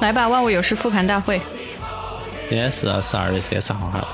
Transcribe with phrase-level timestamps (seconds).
[0.00, 1.40] 来吧，万物有事复盘大会。
[2.48, 4.06] 今天是十二月三十号。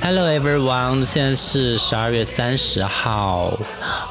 [0.00, 3.58] Hello everyone，现在是十二月三十号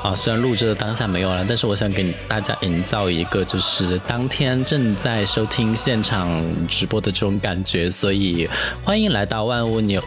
[0.04, 0.13] 啊。
[0.16, 8.49] 虽然录制的当下没有了，但是我想给大家营造一个就是当天正在收听现场直播的这种感觉，所以
[8.84, 10.04] 欢迎来到万物牛。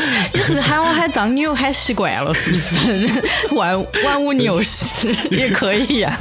[0.32, 3.08] 你是喊我喊张牛喊习惯了是不是？
[3.54, 6.18] 万万物牛市 也可以呀。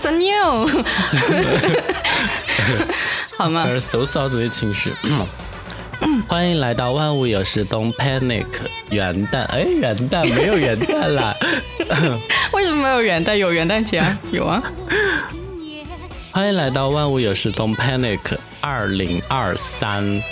[0.00, 0.68] 张牛，
[3.36, 3.64] 好吗？
[3.64, 4.92] 还是收拾好自己情绪。
[6.28, 8.46] 欢迎来到万物有时 Don't Panic
[8.90, 11.36] 元旦，哎，元旦没有元旦啦。
[12.52, 13.36] 为什么没有元旦？
[13.36, 14.18] 有元旦节啊？
[14.30, 14.62] 有啊。
[16.32, 18.20] 欢迎来到万物有时 Don't Panic
[18.60, 20.22] 二零二三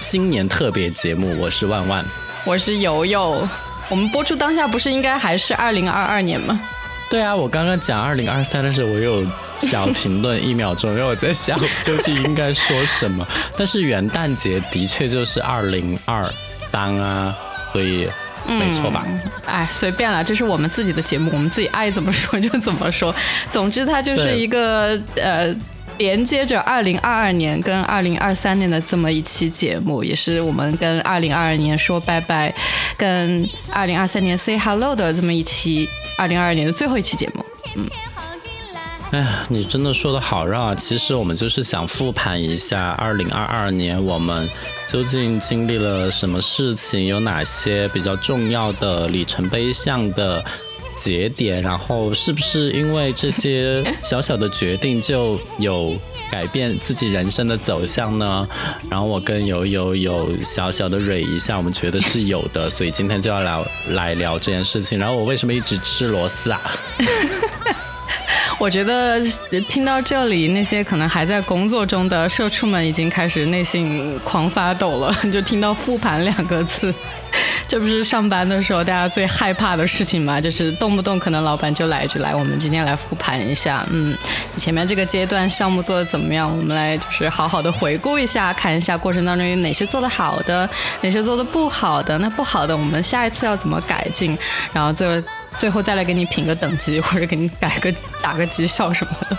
[0.00, 2.04] 新年特别节目，我是万万，
[2.44, 3.46] 我是游游。
[3.88, 6.60] 我们播出当下不是应该还是二零二二年吗？
[7.10, 9.26] 对啊，我刚刚讲二零二三的时候，我有
[9.60, 13.26] 小停顿一秒钟，因为我在想究竟应该说什么。
[13.56, 16.24] 但是元旦节的确就是二零二
[16.70, 17.36] 三啊，
[17.72, 18.08] 所以
[18.46, 19.04] 没错吧？
[19.44, 23.14] 哎，随便了，这是我们自己的节目，我们自己爱怎么说就怎么说。
[23.50, 25.54] 总之，它就是一个呃，
[26.02, 32.52] 连接着二零二二年跟二零二三年的这么一期节目，也是我们跟二零二二年说拜拜，
[32.96, 35.88] 跟二零二三年 say hello 的这么一期。
[36.18, 37.44] 二零二二年的最后一期节目，
[37.76, 37.88] 嗯，
[39.12, 40.74] 哎呀，你真的说的好绕啊！
[40.74, 44.48] 其实我们就是想复盘一下二零二二年，我们
[44.86, 50.44] 究竟经历了什么事情，有哪些比较重要的里程碑向的
[50.94, 55.96] 节点，然后是不是因为这些小小的决定就有。
[56.30, 58.48] 改变自己人生的走向呢？
[58.88, 64.98] 然后我跟悠悠有小小的蕊一下，我们觉得是有的，所以今天就要来来聊这件事情。
[64.98, 66.62] 然后我为什么一直吃螺丝啊？
[68.62, 69.20] 我觉得
[69.68, 76.94] 听到这里，那些可能还在工作中的社畜们已经开始内心狂发抖了， 就听到复盘两个字。
[77.66, 80.40] 这不是上班的时候大家最害怕的事情吗？
[80.40, 84.16] 就是动不动可能老板就来一句：“来，我们今天来复盘一下，嗯，
[84.56, 86.48] 前面这个阶段项目做的怎么样？
[86.48, 90.70] 我们来就是好好的回顾一下，看一下过程当中有哪些做的好的，
[91.00, 92.16] 哪些做的不好的。
[92.18, 94.38] 那不好的，我们下一次要怎么改进？
[94.72, 95.26] 然后最后
[95.58, 99.38] 最后再来给你评个等级，或者给你改个打个绩效什么的。”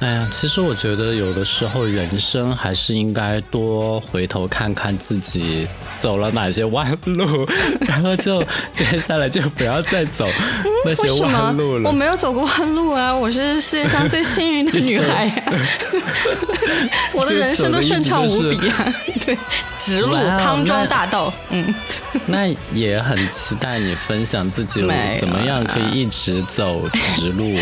[0.00, 7.46] 哎呀，其实我觉得有的时候人生还是应该多回头看看自己走了哪些弯路，
[7.86, 8.42] 然后就
[8.72, 10.26] 接下来就不要再走
[10.84, 11.88] 那些弯路了。
[11.88, 15.42] 我没有走过弯路啊，我是世界上最幸运的女孩呀，
[17.12, 19.36] 我的人生都顺畅无比啊， 对，
[19.78, 21.74] 直路康庄大道，嗯。
[22.26, 24.80] 那也很期待你分享自己
[25.20, 26.82] 怎么样可以一直走
[27.16, 27.56] 直路。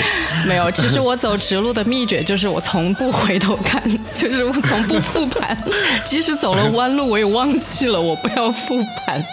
[0.46, 3.82] 没有，其实我走直路的秘诀就是我从不回头看，
[4.14, 5.56] 就是我从不复盘，
[6.04, 9.24] 即使走了弯路我也忘记了，我不要复盘。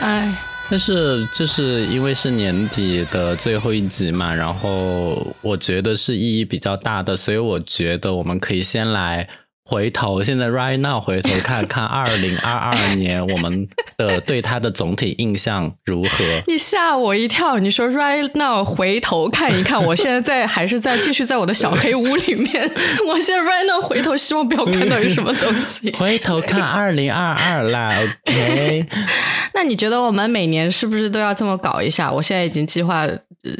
[0.00, 0.30] 哎，
[0.70, 9.28] 但是就是因为是年底的最后一集嘛，然后我觉得是意义比较大的，所以我觉得我们可以先来。
[9.70, 13.68] 回头现在 right now 回头看看 二零二二年我们
[13.98, 16.24] 的对他的总体印象如何？
[16.46, 17.58] 你吓我一跳！
[17.58, 22.70] 你说 right now 回头看一看，我现在在还是在继续在我的小黑屋里面？
[23.06, 25.92] 我现在 right now 回头，希望不要看到有什么东西。
[25.98, 27.92] 回头看二零二二啦
[28.26, 28.86] ，OK？
[29.52, 32.10] 那你觉得我们每年是不是都要这么搞一下？
[32.10, 33.06] 我现在已经计划。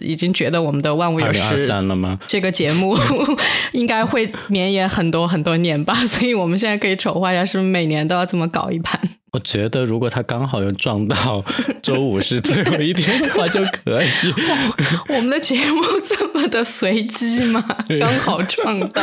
[0.00, 2.18] 已经觉得我们的万物有时了吗？
[2.26, 2.96] 这个节目
[3.72, 9.00] 应该会绵延很多很多年吧， 所以我们现在可以筹划一下，是不是每年都要这么搞一盘？
[9.32, 11.44] 我觉得如果他刚好又撞到
[11.82, 14.06] 周五是最后一天的话，就可以。
[15.08, 17.62] 我们的节目这么的随机吗？
[18.00, 19.02] 刚好撞到。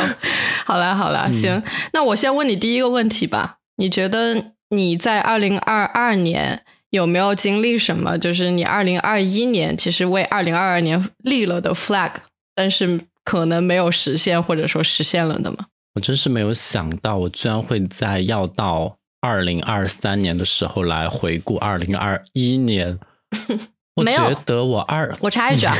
[0.66, 1.62] 好啦好啦，行，
[1.94, 3.58] 那我先问你第一个问题吧。
[3.78, 6.64] 你觉得你在二零二二年？
[6.96, 8.18] 有没有经历什么？
[8.18, 12.12] 就是你二零二一年其实为二零二二年立了的 flag，
[12.56, 15.68] 但是可能没有实现，或者说实现了的吗？
[15.94, 23.00] 我真是没有想到，我居然会在要到二零二三年的时候来回顾二零二一年。
[23.96, 25.74] 我觉得我二，我插一句啊，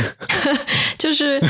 [0.98, 1.42] 就是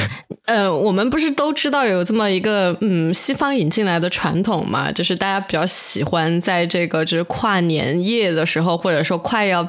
[0.46, 9.64] 呃，我们不是都知道有这么一个嗯西方引进来的传统嘛，就是大家比较喜欢在这个就是跨年夜的时候，或者说快要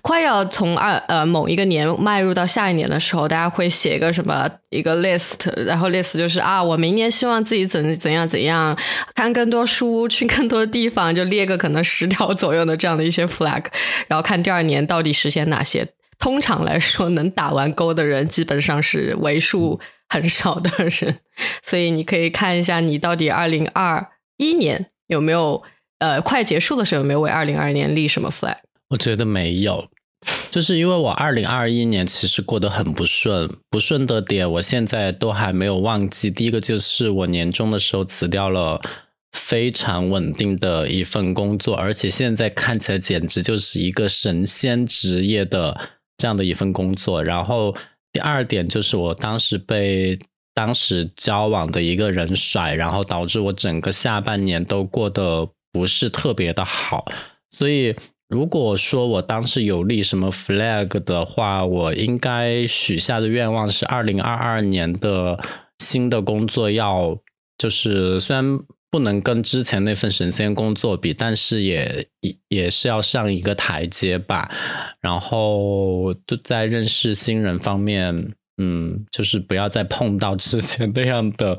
[0.00, 8.74] 快要从二呃某一个年迈入到下一年的时候，大家会写一个什么一个 list，然后 list 就是啊，我明年希望自己怎怎样怎样，
[9.14, 13.64] 看更多书，去更多的地方，就列个可能十条左右的这样的一些 flag，
[14.08, 15.86] 然后看第二年到底实现哪些。
[16.20, 21.18] 通常来说，能打完勾的人基本上是为数很少的人。
[21.62, 24.06] 所以你可以看一下，你到底二零二
[24.36, 25.62] 一年有没有
[25.98, 28.58] 呃快结束的时候有没有为二零二二年立什么 flag？
[28.90, 29.88] 我觉得没有。
[30.50, 36.30] 就是因为我二零二一年其实过得很不顺，不顺的点我现在都还没有忘记。
[36.30, 38.82] 第一个就是我年终的时候辞掉了
[39.32, 45.80] 非常稳定的一份工作，而且现在看起来简直就是一个神仙职业的
[46.20, 47.24] 这样的一份工作。
[47.24, 47.74] 然后
[48.12, 50.18] 第二点就是我当时被
[50.54, 57.06] 当时交往的一个人甩，然后导致我整个下半年都过得不是特别的好，
[57.50, 57.96] 所以。
[58.30, 65.36] 如果说我当时有立什么 flag 的话，我应该许下的愿望是二零二二年的
[65.80, 67.18] 新的工作要，
[67.58, 72.08] 就是虽然不能跟之前那份神仙工作比，但是也
[72.48, 74.50] 也是要上一个台阶吧。
[75.00, 81.56] 然后就在认识新人方面，嗯，就是不要再碰到之前那样的，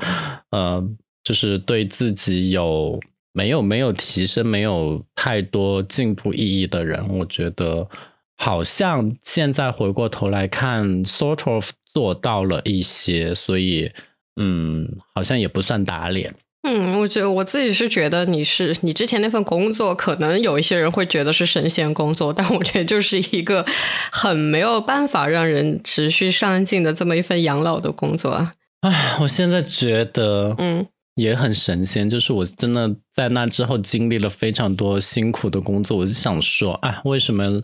[0.52, 0.86] 呃，
[1.24, 3.00] 就是对自己有。
[3.34, 7.88] 没有没有提升，没有太多进步意义的人，我觉得
[8.36, 13.90] 好像现在回过头来看，sort of 做到了一些，所以
[14.36, 14.86] 嗯，
[15.16, 16.36] 好像也不算打脸。
[16.64, 23.66] 嗯，我觉得我自己是觉得你是你之前那份工作，可能有一些人会觉得是神仙工作，但我觉得就是一个
[24.12, 28.54] 很没有办法让人持续上进的这么一份养老的工作啊。
[28.82, 30.88] 唉，我现在觉得，嗯。
[31.16, 37.62] 也很神仙，就是我真的在那之后经历了非常多辛苦的工作，我就想说，啊，为什么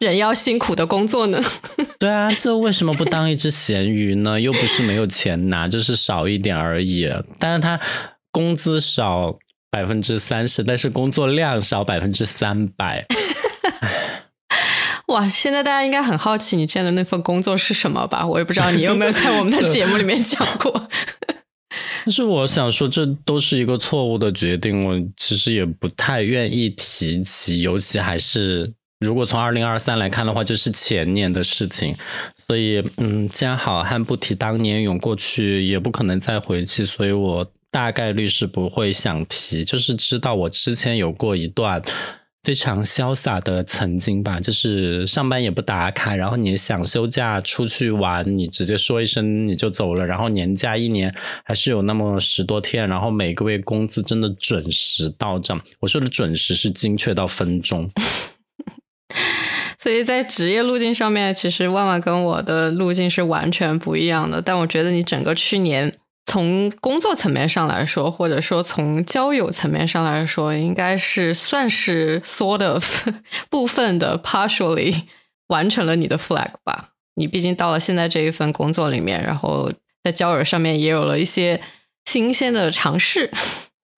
[0.00, 1.40] 人要辛苦的工作呢？
[1.98, 4.38] 对啊，这为什么不当一只咸鱼呢？
[4.38, 7.08] 又不是没有钱拿，就是少一点而已。
[7.38, 7.80] 但是他
[8.30, 9.38] 工资少
[9.70, 13.06] 百分之三十，但是工作量少百分之三百。
[15.08, 18.24] 哇，现在大家应该很好奇你之前的那份工作是什么吧？
[18.26, 20.88] 我也不知道你有没有在我们的 节目里面讲过。
[22.04, 24.84] 但是我想说，这都是一个错误的决定。
[24.84, 31.94] 我其实也不太愿意提起，尤其还是如果从二零二三来看的话，就是前年的事情。
[32.46, 39.64] 所以，嗯，既然好汉不提当年勇，过去也不可能再回去，所以我大概率是不会想提。
[39.64, 41.82] 就是知道我之前有过一段。
[42.42, 51.14] 非常潇洒的曾经吧，就是上班也不打卡，然后你想休假出去玩，你直接说一声你就走了，然后年假一年
[51.44, 55.60] 还是有那么十多天，然后每个月工资真的准时到账。
[55.80, 57.90] 我说的准时是精确到分钟。
[59.76, 64.40] 所以在职业路径上面，其实万万跟我的路径是完全不一样的。
[64.40, 65.94] 但我觉得你整个去年。
[66.26, 73.08] 从工作层面上来说，或者说从交友层面上来说，应该是算是 sort of
[73.48, 75.04] 部分的 partially
[75.48, 76.90] 完成了你的 flag 吧。
[77.16, 79.72] 你毕竟到了现在这一份工作里面，然后
[80.04, 81.60] 在交友上面也有了一些
[82.04, 83.32] 新鲜的尝试。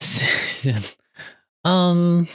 [0.01, 0.75] 新鲜，
[1.65, 2.27] 嗯，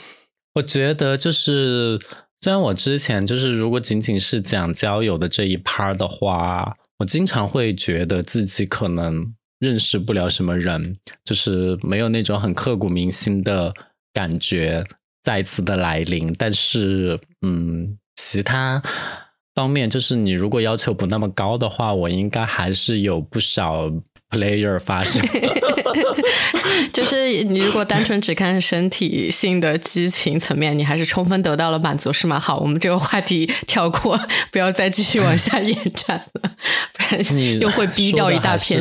[0.54, 1.98] 我觉得就是
[2.40, 9.34] 虽然我之前就是如果仅仅是讲交友的这一 part 的话，我经常会觉得自己可能。
[9.58, 13.72] 认识不了什么人，就是没有那种很刻骨铭心的
[14.12, 14.84] 感觉
[15.22, 16.32] 再次的来临。
[16.38, 18.82] 但是，嗯，其他
[19.54, 23.90] 方面，就是你如果要求不那么高的话，我应该还是有不少
[24.30, 25.20] player 发生。
[26.92, 32.38] 就是你如果单纯只看身体性的激情层面，你还是充分得到了满足，是吗？
[32.38, 34.20] 好，我们这个话题跳过，
[34.52, 36.52] 不要再继续往下延展了，
[36.92, 38.80] 不然又会逼掉一大片。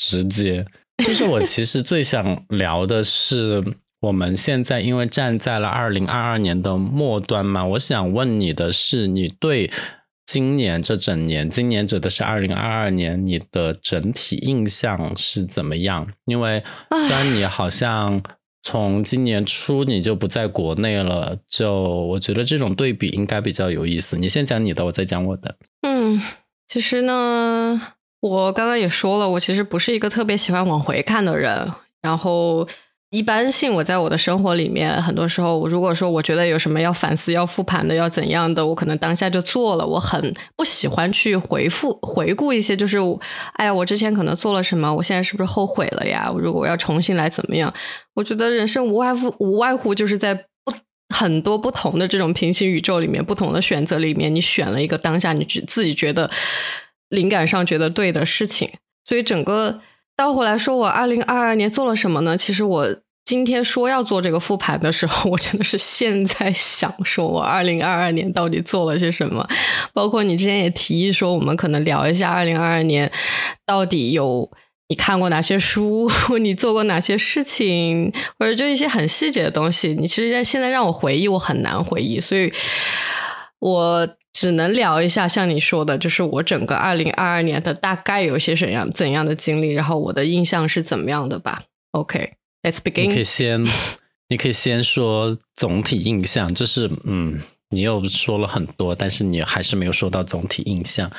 [0.00, 0.64] 直接
[1.04, 3.62] 就是我其实最想聊的是，
[4.00, 9.70] 我们现在因为站在了二零二二年的末端嘛，我想问你的是，你对
[10.24, 16.06] 今年这整年，今年指的是二零二二年，你的整体印象是怎么样？
[16.24, 16.64] 因为
[17.06, 18.22] 虽然你好像
[18.62, 24.16] 从今年初你就不在国内了，就我觉得这种对比应该比较有意思。
[24.16, 25.56] 你先讲你的，我再讲我的。
[25.82, 26.20] 嗯，
[26.66, 27.94] 其实呢。
[28.20, 31.72] 我刚刚也说了，我其实不是一个特别喜欢往回看的人。
[32.02, 32.66] 然后，
[33.10, 39.86] 一般性我在我的生活里面，很多时候，如果说我觉得有什么要反思、要复盘的、要怎样的，我可能当下就做了。
[39.86, 42.98] 我很不喜欢去回复、回顾一些，就是
[43.54, 46.30] 哎呀，我之前可能做了什么，我现在是不是后悔了呀？
[46.38, 47.72] 如果我要重新来怎么样？
[48.14, 50.72] 我觉得人生无外乎无外乎就是在不
[51.14, 56.30] 很多不同的这种平行宇宙里面，不同的选择里面，你选了一个当下你自己觉得。
[57.10, 58.70] 灵感上觉得对的事情，
[59.04, 59.82] 所以整个
[60.16, 62.36] 倒回来说，我二零二二年做了什么呢？
[62.36, 69.46] 其实我今天说要做这个复盘的时候， 我真的是现在想说，我二零二二年到底做了些什么？
[69.92, 73.10] 包括你之前也提议说，我们可能聊一下二零二二年
[73.66, 74.50] 到底有
[74.88, 79.94] 你看过哪些书， 你做过哪些事情，或者就一些很细节的东西。
[79.94, 82.52] 你其实现在让我回忆，我很难回忆，所以
[83.60, 92.30] 我只能聊一下，像你说的，就是我整个二零二二年的大概有些怎样怎样的经历，然后我的印象是怎么样的吧？OK。
[92.62, 93.08] Let's begin。
[93.08, 93.66] 你可以先，
[94.28, 97.34] 你可以先说总体印象，就是嗯，
[97.70, 101.10] 你又说了很多，但是你还是没有说到总体印象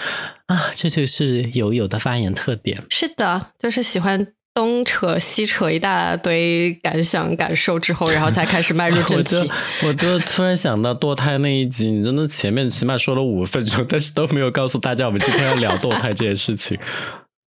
[0.45, 2.85] 啊，这就是友友的发言特点。
[2.91, 9.35] 是的，就是喜欢东扯西扯一大堆感想感受之后，然后才开始迈入正题。
[9.87, 16.77] 我就突然想到堕胎那一集，你真的前面起码说了五分钟，但是都没有告诉大家我们今天要聊堕胎这件事情。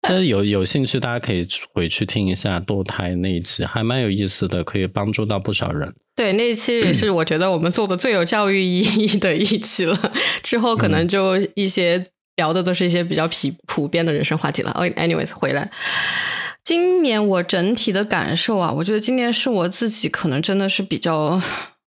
[0.04, 5.94] 但是有有兴趣，大家可以回去听一下堕胎那一期，还蛮有意思的，可以帮助到不少人。
[6.16, 10.12] 对，那一期也是我觉得我们做的最有教育意义的一期了。
[10.42, 12.04] 之后可能就一些
[12.34, 13.34] 聊的都是一些比较普
[13.68, 14.72] 普遍的人生话题了。
[14.72, 15.70] OK，anyways，回来，
[16.64, 21.40] 今年我整体的感受啊，我觉得今年是我自己可能真的是比较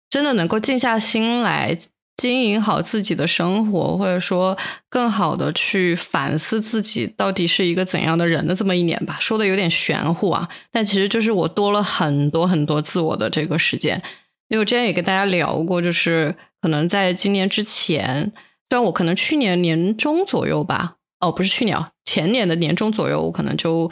[0.09, 1.79] 真的能够静下心来。
[2.15, 4.57] 经营好自己的生活，或者说
[4.89, 14.01] 更好的去反思自己到底是一个怎样的人的这么一年吧，说的有点玄乎啊，但其实就是我多了很多很多自我的这个时间。
[14.49, 18.31] 因为我之前也跟大家聊过，就是可能在今年之前，
[18.69, 23.91] 虽然我可能去年年中左右吧，哦，不是去年，前年的年中左右，我可能就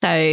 [0.00, 0.26] 在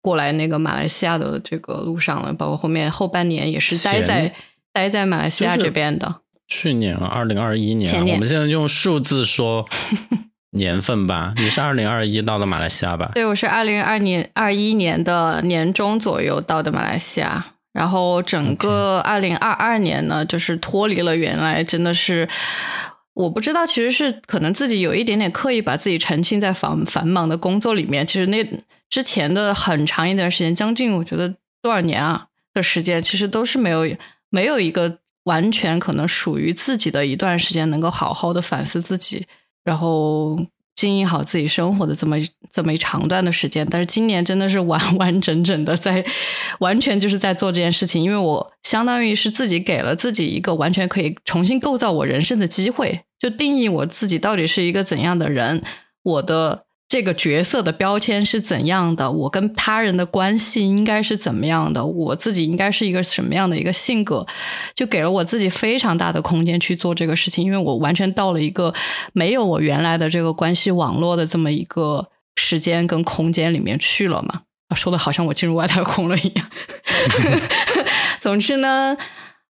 [0.00, 4.32] 过来那个马来西亚的这个路上了，包括后面后半年也是待在
[4.72, 6.16] 待在马来西亚这边的。
[6.46, 9.66] 去年二零二一年，我们现在用数字说
[10.52, 11.32] 年份吧。
[11.36, 13.10] 你是二零二一到的马来西亚吧？
[13.14, 17.46] 对，我是二零二年二一年的年中左右到的马来西亚。
[17.72, 22.28] 然后整个二零二二年呢，就是脱离了原来，真的是
[23.14, 28.06] 我不知道，其实是可能自己有一点点刻意把自己沉浸在繁繁忙的工作里面。
[28.06, 28.46] 其实那
[28.94, 33.96] 之前的很长一段时间，将近我觉得多少年啊的时间，其实都是没有
[34.30, 34.98] 没有一个。
[35.24, 39.26] 完全可能属于自己的一段时间，能够好好的反思自己，
[39.64, 40.38] 然后
[40.76, 42.18] 经营好自己生活的这么
[42.52, 43.66] 这么一长段的时间。
[43.70, 46.04] 但是今年真的是完完整整的在，
[46.60, 55.64] 完全就是在做这件事情，因为我相当于是自己给了自己一个完全可以重新构造我人生的机会，就定义我自己到底是一个怎样的人，
[56.02, 56.63] 我的。
[56.94, 59.10] 这个角色的标签是怎样的？
[59.10, 61.84] 我跟他人的关系应该是怎么样的？
[61.84, 64.24] 我自己应该是一个什么样的一个性格？
[64.76, 68.72] 就给了我自己非常大的空间去做这个事情，因为我完全到了一个
[69.12, 74.42] 没有我原来的这个关系网络的这么一个时间跟空间里面去了嘛。
[74.76, 76.46] 说的好像我进入外太空了一样。
[78.22, 78.96] 总之呢。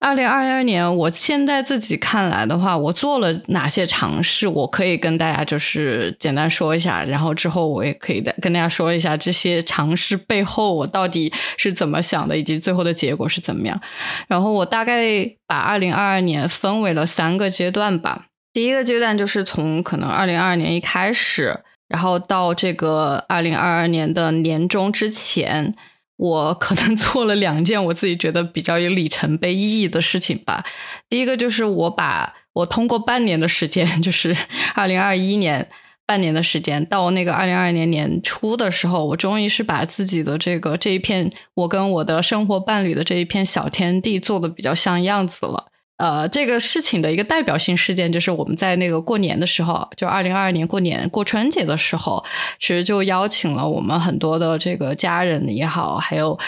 [0.00, 4.49] 二零二二年，我现在自己看来的话，我做了哪些尝试？
[4.49, 13.78] 我可以跟大家就是简单说一下，然后之后我也可以再跟大家说一下这些尝试背后我到底是怎么想的，以及最后的结果是怎么样。
[14.26, 15.04] 然后我大概
[15.47, 18.28] 把二零二二年分为了三个阶段吧。
[18.54, 25.75] 第一个阶段就是从可能二零二二年一开始，然后到这个二零二二年的年终之前。
[26.21, 30.62] 我可能 做了两件我自己觉得比较有里程碑意义的事情吧。
[31.09, 34.37] 第一个就是我把我通过半年的时间， 就是
[34.75, 35.67] 二零二一年
[36.05, 45.70] 半年的时间，到那个二零二二年年初的时候，我终于是把自己的这个这一片我跟我的生活伴侣的这一片小天地做的比较像样子了。
[46.00, 52.25] 呃，这个事情的一个代表性事件就是我们在那个过年的时候，就二零二二年过年过春节的时候，
[52.59, 56.38] 其实就邀请了我们很多的这个家人也好，还有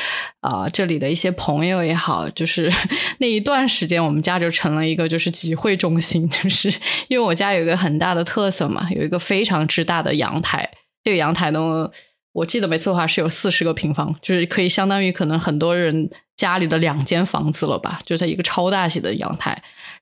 [0.40, 2.72] 啊这里的一些朋友也好，就是
[3.20, 6.72] 那一段时间，我们家就成了一个就是集会中心，就是
[7.08, 10.70] 因为我家有一个很大的特色嘛，有一个非常之大的阳台，
[11.04, 11.90] 这个阳台呢，
[12.32, 16.08] 我记得没错的话是有四十个平方，就是可以相当于可能很多人。
[16.42, 19.50] 家里的两间房子了吧，就在一个超大型的阳台，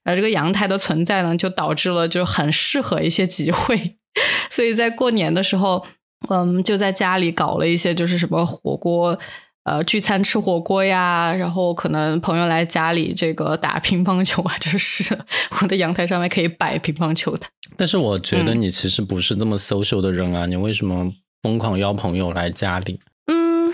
[0.03, 3.95] 然后这个阳台的存在呢，就导致了就很适合一些集会，
[4.49, 5.85] 所以在过年的时候，
[6.29, 9.19] 嗯，就在家里搞了一些就是什么火锅，
[9.65, 15.15] 呃，聚餐吃火锅呀，然后可能朋友来家里这个打乒乓球啊， 就是
[15.61, 17.45] 我的阳台上面可以摆乒乓球的。
[17.77, 22.99] 但是我觉得你其实不是这么 social 的人啊，你为什么疯狂邀朋友来家里？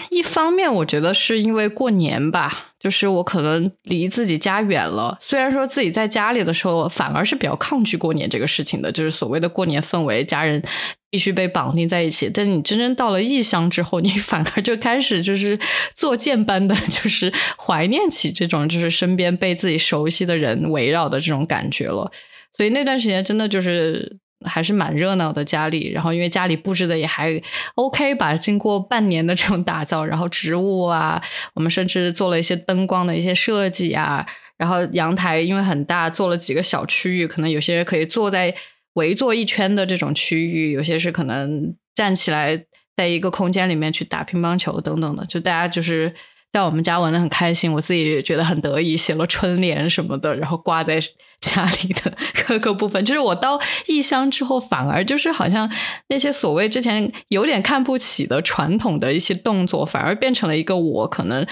[0.09, 5.17] 一方面，我觉得是因为过年吧，就是我可能离自己家远了。
[5.19, 10.61] 虽然说自己在家里的时候，反而是比较抗拒过年这个事情的，就是所谓的过年氛围，家人
[11.09, 12.29] 必须被绑定在一起。
[12.33, 15.59] 但是你真正到了异乡之后，你 反而就开始就是
[15.95, 22.11] 作践般的，就是怀念起这种就是身边被自己熟悉的人围绕的这种感觉了。
[22.55, 27.41] 所以那段时间真的就是还是蛮热闹的家里，然后因为家里布置的也还
[27.75, 31.21] OK 吧，经过半年的这种打造，然后植物啊，
[31.55, 34.25] 我们甚至做了一些灯光的一些设计啊。
[34.57, 38.55] 然后阳台因为很大，做了几个小区域，可能有些人可以坐在
[38.93, 42.65] 围坐一圈的这种区域，有些是可能站起来
[42.95, 45.23] 在一个空间里面去打乒乓球等等的。
[45.27, 46.11] 就大家就是
[46.53, 50.99] 在我们家玩的很开心，我自己也觉得很得意，写了春联什么的，然后挂在
[51.39, 53.03] 家里的 各个部分。
[53.05, 55.69] 就是我到异乡之后，反而就是好像
[56.09, 61.45] 那些所谓之前有点看不起的传统的一些动作，反而变成了一个我可能。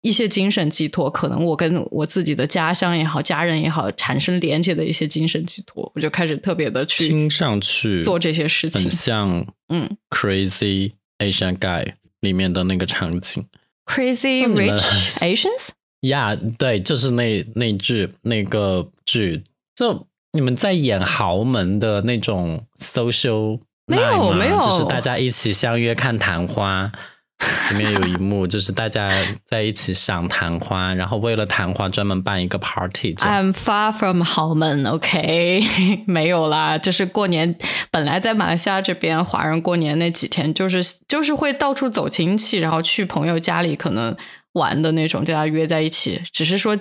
[0.00, 13.44] 一些精神寄托，可能我跟我自己的家乡也好，家人也好，产生连接的一些精神寄托，我就开始特别的去听上去做这些事情，很像嗯，Crazy Asian Guy 里面的那个场景
[13.88, 15.70] ，Crazy Rich Asians，
[16.02, 19.42] 呀，对，就是那那句那个剧，
[19.74, 26.92] 就你们在演豪门的那种 social，没有没有，就是大家一起相约看昙花。
[27.70, 29.10] 里面有一幕，就是大家
[29.46, 33.14] 在一起赏昙花，然后为了昙花专门办一个 party。
[33.14, 35.62] I'm far from 豪门，OK，
[36.06, 37.56] 没有啦，就是过年
[37.90, 44.16] 本来在马来西亚这边，华人过年那几天，就是就是会到处走亲戚，然后去朋友家里可能
[44.54, 46.20] 玩的那种，大家约在一起。
[46.32, 46.76] 只是说，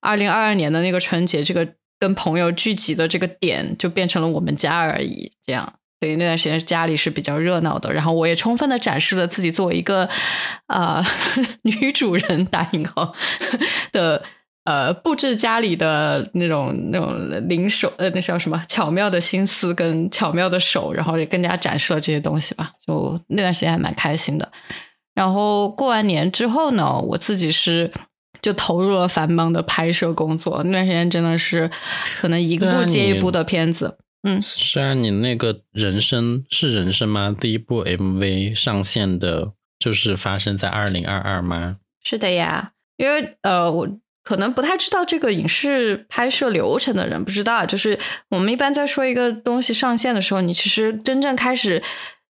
[0.00, 5.74] 二零二二年的那个春节，这个跟朋友聚集的这个点就变成了我们家而已，这样。
[6.00, 10.08] 所以那段时间家里是比较热闹的，然后我也充分的展示了自己作为一个
[10.68, 11.04] 呃
[11.62, 13.12] 女主人打引号
[13.90, 14.22] 的
[14.64, 22.70] 呃布置家里的那种那种灵手呃那叫什么巧妙的心思跟巧妙的手，然后也更加展示了这些东西吧。
[22.86, 24.48] 就那段时间还蛮开心的。
[25.14, 27.90] 然后过完年之后呢，我自己是
[28.40, 30.62] 就投入了繁忙的拍摄工作。
[30.62, 31.68] 那段时间真的是
[32.20, 33.96] 可能一个部接一部的片子。
[34.24, 37.34] 嗯，虽然你那个人生是人生吗？
[37.38, 41.76] 第一部 MV 上线的，就是发生在二零二二吗？
[42.02, 43.88] 是的呀，因为呃，我
[44.24, 47.96] 可能不太知道这个影视拍摄流程的人不知道，就是
[48.30, 51.80] 我们一般在说一个东西上线的时候，你其实真正开始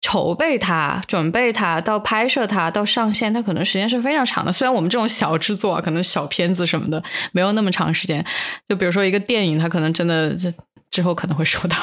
[0.02, 4.52] 筹备它、准备它，到拍摄它，到上线，它可能时间是非常长的。
[4.52, 8.26] 虽然我们这种小制作，可能小片子什么的没有那么长时间，
[8.68, 10.52] 就比如说一个电影，它可能真的这。
[10.90, 11.78] 之后可能会说到，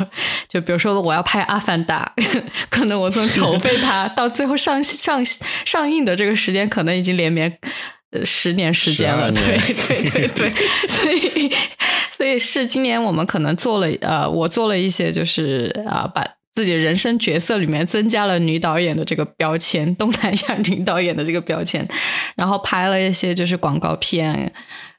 [0.49, 2.13] 就比如说我要拍《阿凡达》，
[2.71, 5.23] 可能我从筹备它 到最后上上
[5.65, 7.59] 上映的这个时间，可能已经连绵
[8.11, 9.31] 呃十年时间了。
[9.31, 10.53] 对对对对，
[10.89, 11.53] 所以
[12.17, 21.87] 所以是今年我们可能做了呃，我做了一些就是啊，把自己人生角色里面增加了女导演的这个标签，东南亚女导演的这个标签，
[22.37, 24.53] 然后拍了一些就是广告片，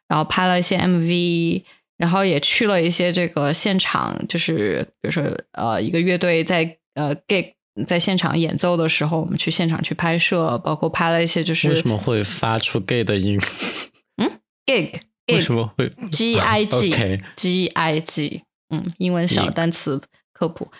[0.08, 1.64] 然后拍了一些 MV。
[1.98, 7.54] 然后也去了一些这个现场，就是比如说呃，一个乐队在呃 gig
[7.88, 13.40] 在现场演奏的时候，我们去现场去拍摄，包括拍了一些就是为什么会发出 gay 的音？
[14.22, 14.94] 嗯，gig
[15.28, 16.92] 为什么会 g i g
[17.36, 20.02] g i g 嗯，英文小单词
[20.34, 20.72] 科普，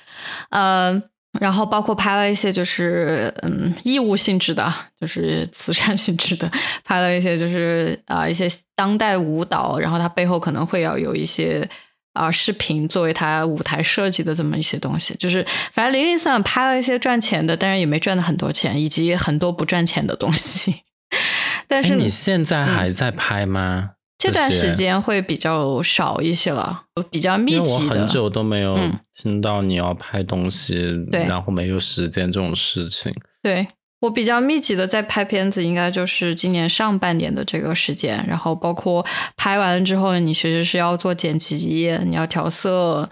[0.50, 1.02] 呃。
[1.40, 6.50] 然后包括拍了一些就是嗯义务性质的，就是慈善性质的，
[6.84, 11.68] 拍了一些就是啊一些当代舞蹈，然后它背后可能会要有一些
[12.14, 20.84] 啊视频作为它舞台设计的这么一些东西，就是反正零零散拍了一些赚钱的，但是也没赚的很多钱，以及很多不赚钱的东西。
[21.68, 23.92] 但是你现在还在拍吗？
[24.18, 27.96] 这段时间会比较少一些了，比较密集的。
[27.96, 28.78] 我很久都没有
[29.16, 30.76] 听到你要拍东西，
[31.12, 33.14] 然后没有时间这种事情。
[33.44, 33.68] 对。
[34.06, 39.04] 我比较密集的在拍片子，应该就是今年上半年的这个时间，然后包括
[39.36, 43.10] 拍完了之后，你其实是要做剪辑，你要调色，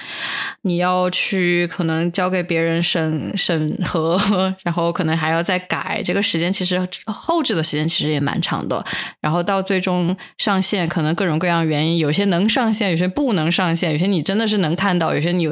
[0.61, 4.19] 你要去可能交给别人审审核，
[4.63, 6.01] 然后可能还要再改。
[6.05, 8.85] 这个时间其实后置的时间其实也蛮长的，
[9.19, 15.49] 然后到最终上线，可能各种各样原因，有些能上线，有些不能上线，有些你真的是能看到，有些你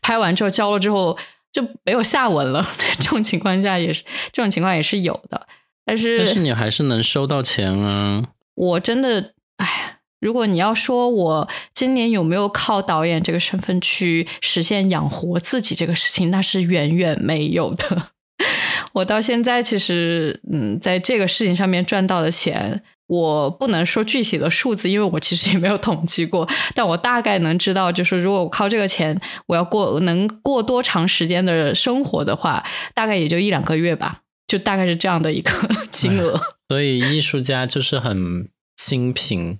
[0.00, 1.18] 拍完之后交了之后。
[1.54, 2.66] 就没有下文了。
[2.98, 5.46] 这种情况下也是，这种情况也是有的。
[5.86, 8.22] 但是，但是你还是能收到钱啊！
[8.54, 18.08] 我真的，哎，如果你要说我今年有没有靠导演这个身份去实现养活自己这个事情，那是远远没有的。
[18.94, 22.82] 我到现在其实，嗯，在这个事情上面赚到的钱。
[23.14, 35.50] 我不能说具体的数字，因为我其实也没有统计过，但我大概能知道，就是如果我靠这个钱，我要过能过多长时间的生活的话，大概也就一两个月吧，就大概是这样的一个
[35.92, 36.40] 金额。
[36.68, 39.58] 所以艺术家就是很清贫、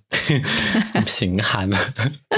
[1.07, 1.71] 贫寒，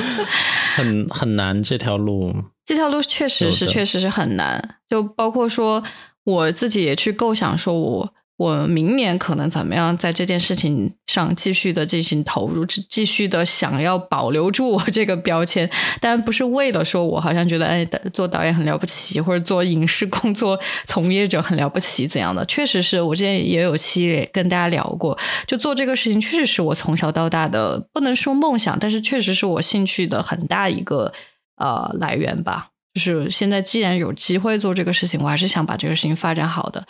[0.76, 2.34] 很很难这条路。
[2.66, 4.76] 这条路确实是，确实是很难。
[4.88, 5.82] 就包括说，
[6.24, 15.70] 我自己也去构想，说我我明年可能怎么样，在这件事情上继续的进行投入，继续的想要保留住我这个标签。
[16.00, 22.44] 但不是为了说我好像觉得，哎，做导演很了不起，或者做影视工作从业者很了不起怎样的？
[22.44, 31.12] 确实是我之前也有期跟大家聊过，就做这个事情，确实是我从小到大的，不能说梦想，但是确实是我兴趣的很大一个。
[31.58, 36.82] 呃，来源吧，就是现在既然有机会做这个事情，我还是想把这个事情发展好的。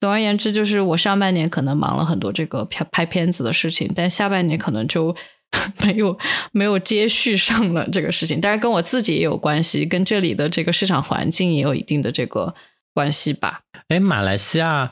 [0.00, 5.14] 总而言之，就是我上半年可能忙了很多这个拍拍片子的事情，但下半年可能就
[5.86, 6.18] 没有
[6.50, 8.40] 没有接续上了这个事情。
[8.40, 12.52] 当然跟我自己也有关系，跟这里的这个市场环境也有一定的这个
[12.92, 13.60] 关系吧。
[13.86, 14.90] 哎，马来西亚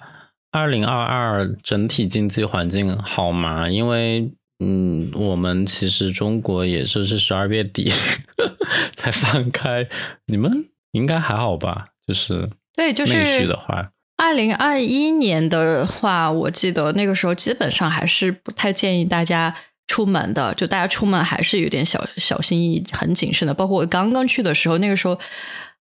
[0.53, 3.69] 二零二二整体经济环境好吗？
[3.69, 4.33] 因为。
[4.65, 7.93] 嗯，我们其实中国也就是十二月底
[8.95, 9.89] 才放开，
[10.27, 11.89] 你们应该还好吧？
[12.07, 19.53] 就是对，就是内需的话，二零二一年的话，我记得那个时候基本上还是不太建议大家
[19.89, 23.53] 出门的，就大家出门还是有点小小心翼翼、很谨慎的。
[23.53, 25.19] 包括我刚刚去的时候，那个时候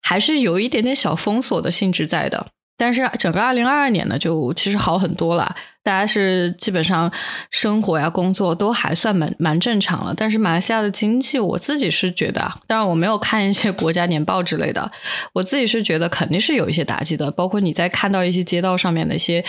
[0.01, 2.47] 还是有一点点小封锁的性质在的。
[2.77, 5.55] 但是整个二零二二年呢，就其实好很多了。
[5.83, 7.11] 大家是基本上
[7.49, 14.91] 生活呀、工作都还算蛮蛮正常了，但是马来西亚的经济，我自己是觉得，当然我没有看一些国家年报之类的，
[15.33, 17.31] 我自己是觉得肯定是有一些打击的。
[17.31, 19.43] 包括你在看到一些街道上面的一些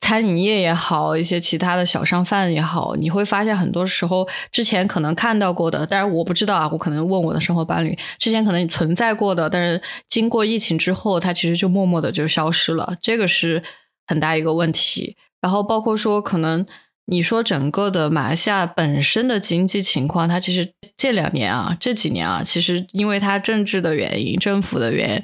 [0.00, 13.62] 餐饮业也好，一些其他的小商贩也好，你会发现很多时候之前可能看到过的，但是我不知道啊，我可能问我的生活伴侣，之前可能存在过的，但是经过疫情之后，它其实就默默的就消失了，这个是
[14.08, 15.16] 很大一个问题。
[15.42, 16.64] 然后包括说，可能
[17.06, 25.22] 你说整个的马来西亚本身的经济情况，它其实这两年啊，这几年啊，其实因为它政治的原因、政府的原因，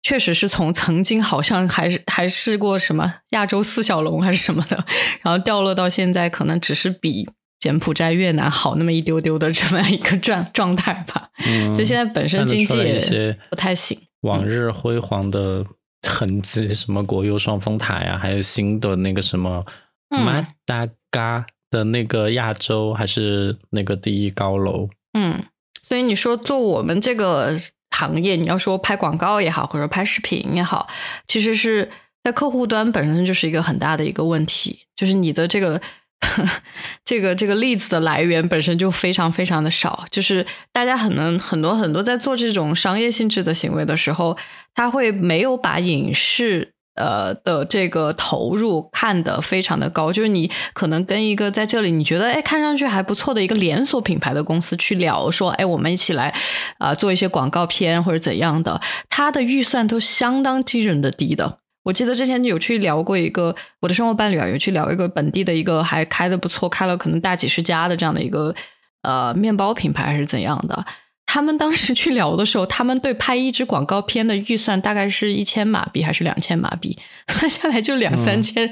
[0.00, 4.84] 确实是从曾经好像还是还是过什么亚洲四小龙还是什么的，
[5.22, 11.30] 然后掉落到现在，可能只是比柬埔寨、越南好那么一丢丢的这么一个状状态吧。
[11.44, 15.64] 嗯，就现在本身经济也不太行，往日辉煌的。
[16.06, 19.64] 痕迹，什么国优双峰塔呀，还有新的那个什么
[20.08, 24.88] 马达嘎的那个亚洲还是那个第一高楼。
[25.12, 25.42] 嗯，
[25.86, 27.56] 所以你说做我们这个
[27.90, 30.88] 行业，你要说拍广告也好，或者拍视频也好，
[31.26, 31.90] 其实是
[32.22, 35.80] 在客户端本身就是一个很大的一个问题，就是你的这个。
[37.04, 44.36] 这个这个例子的来源本身就非常非常的少，就是大家可能很多很多在做这种商业性质的行为的时候，
[44.74, 56.34] 他会没有把影视呃的这个投入看得非常的高，就是你可能跟一个在这里你觉得哎看上去还不错的一个连锁品牌的公司去聊，说哎我们一起来
[56.78, 61.58] 啊做一些广告片或者怎样的，他的预算都相当惊人的低的。
[61.88, 68.54] 我记得之前有去聊过一个我的生活伴侣啊，有去聊一个本地的一个还开的不错，开了可能大几十家的这样的一个
[69.00, 70.84] 呃面包品牌还是怎样的。
[71.24, 76.94] 他们当时 去聊的时候，他们对拍一支广告片的预算大概是一千马币还是两千马币，
[77.28, 78.70] 算下来就两三千，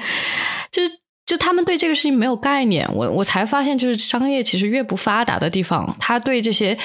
[0.70, 0.90] 就是
[1.24, 2.86] 就他们对这个事情没有概念。
[2.94, 6.76] 我我才发现，就是商业其实越不发达的地方，他对这些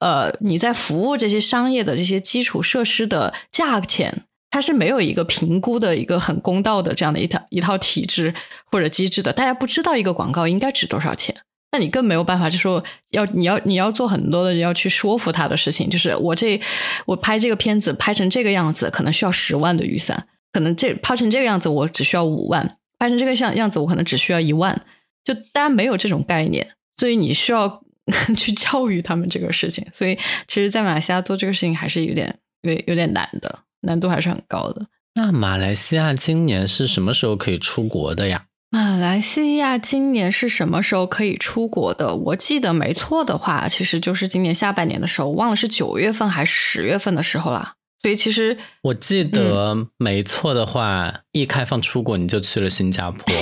[0.00, 4.24] 呃你在服务这些商业的这些基础设施的价钱。
[4.52, 8.32] 它是没有一个评估的一个很公道的这样的一套一套体制
[8.70, 11.34] 或者机制的，大家不知道一个广告应该值多少钱，
[11.72, 16.60] 那你更没有办法就说要你要你要做很多的要去说服他的事情，就是我这
[17.06, 24.84] 我拍这个片子拍成这个样子可能需要十万的预算，可能这拍成这个样子我只需要五万，拍成这个像样子我可能只需要一万，
[25.24, 27.82] 就大家没有这种概念，所以你需要
[28.36, 30.14] 去教育他们这个事情，所以
[30.46, 33.60] 其实，在马来西亚做这个事情还是有点有有点难的。
[33.82, 34.86] 难度还是很高的。
[35.14, 38.46] 那马来西亚今年是什么时候可以出国的呀？
[38.70, 42.16] 马来西亚今年是什么时候可以出国的？
[42.16, 47.74] 我记得没错的话，其实就是今年下半年的时候，忘了是九月份还是十月份的时候啦。
[48.00, 53.32] 所以其实我记得没错的话，一开放出国你就去了新加坡。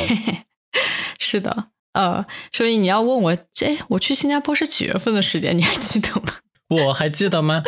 [1.20, 5.57] 是的，呃，所以你要问我，这我去新加坡是几月份的时间？
[5.57, 6.35] 你还记得吗？
[6.71, 7.63] 我还记得吗？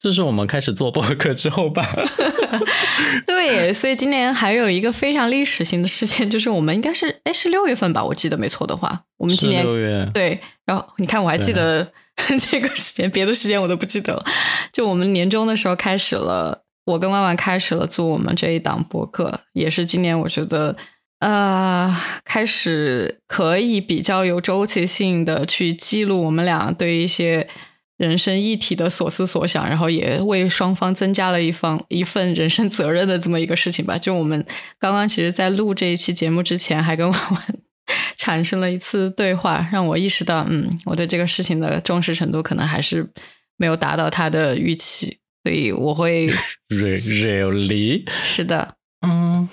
[0.00, 1.82] 这是我们开始做播客之后吧？
[3.26, 11.90] 对，所以今年还有一个非常历史性的事件，就是我们应该是哎是六月份吧，我记得没错的话，我们今年六月对，然后你看我还记得
[12.38, 14.24] 这个时间，别的时间我都不记得了。
[14.72, 20.76] 就我们年终的时候开始了，我跟万万开始了做我们这一档播客，也是今年我觉得
[21.20, 27.48] 呃开始可以比较有周期性的去记录我们俩对一些。
[27.96, 33.96] 人生议题的所思所想，然后也为双方增加了一方一份人生责任的这么一个事情吧。
[33.96, 34.44] 就我们
[34.80, 37.58] 刚刚其实，在录这一期节目之前，还跟婉婉
[38.16, 43.08] 产生了一次对话，让我意识到，嗯，我对这个事情的重视程度可能还是
[43.56, 46.28] 没有达到他的预期，所以我会
[46.70, 48.74] really 是的，
[49.06, 49.48] 嗯，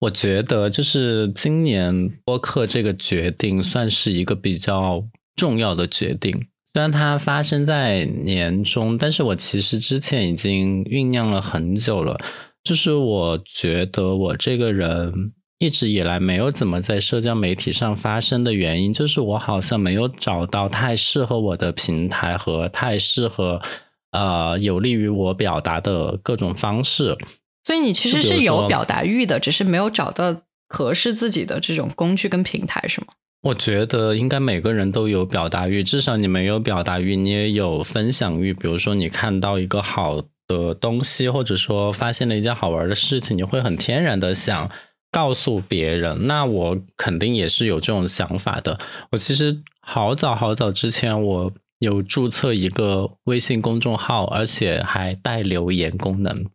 [0.00, 5.02] 我觉得就是今年播客这个决定算是一个比较
[5.34, 6.46] 重要的决定。
[6.74, 12.20] 虽然它发生在年中，但是我其实之前已经酝酿了很久了。
[12.64, 23.62] 就是我觉得我这个人一直以来没有怎么在社交媒体上发声的原因，就是我好像没有找到太适合我的平台和太适合
[24.10, 27.16] 呃有利于我表达的各种方式。
[27.62, 33.06] 所以你其实是有表达欲的，只是没有找到合适自己的这种工具跟平台，是吗？
[33.44, 38.54] 我觉得应该每个人都有表达欲，至少你没有表达欲，你也有分享欲。
[38.54, 44.70] 比如说，你看到一个好的东西，或者说发现了一件好玩的事情，你会很天然的想
[45.12, 46.26] 告诉别人。
[46.26, 48.80] 那我肯定也是有这种想法的。
[49.12, 56.46] 我其实好早好早之前，我有注册一个微信公众号，而且还带留言功能。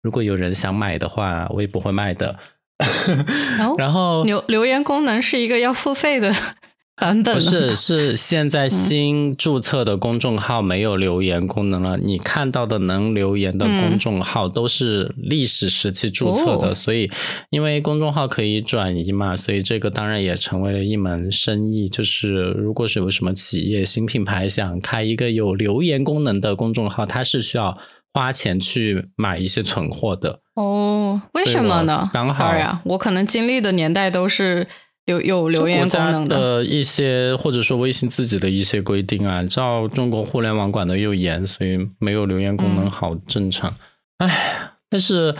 [0.00, 2.38] 如果有人想买的话，我也不会卖的。
[3.76, 6.32] 然后留留言功能是一个要付费的
[6.96, 11.96] 版本，不是是现在新注册的公众号没有留言功能了。
[11.96, 17.08] 你看到的能留言的公众号都是历史时期注册的，所以
[17.50, 21.88] 因为公众号可以转移嘛，所以这个当然也成为了一门生意。
[21.88, 27.78] 就是如果是有什么企业新品牌想开一个有留言功能的公众号，它是需要。
[28.18, 31.22] 花钱去买一些存货的哦？
[31.34, 32.10] 为什么呢？
[32.12, 34.66] 刚好呀，我可能经历的年代都是
[35.04, 39.44] 有有留言功能的一些，或者说微信自己的一些规定啊。
[39.44, 43.72] 照中国互联网管的又严，所以没有留言功能好正常。
[44.16, 45.32] 哎，但是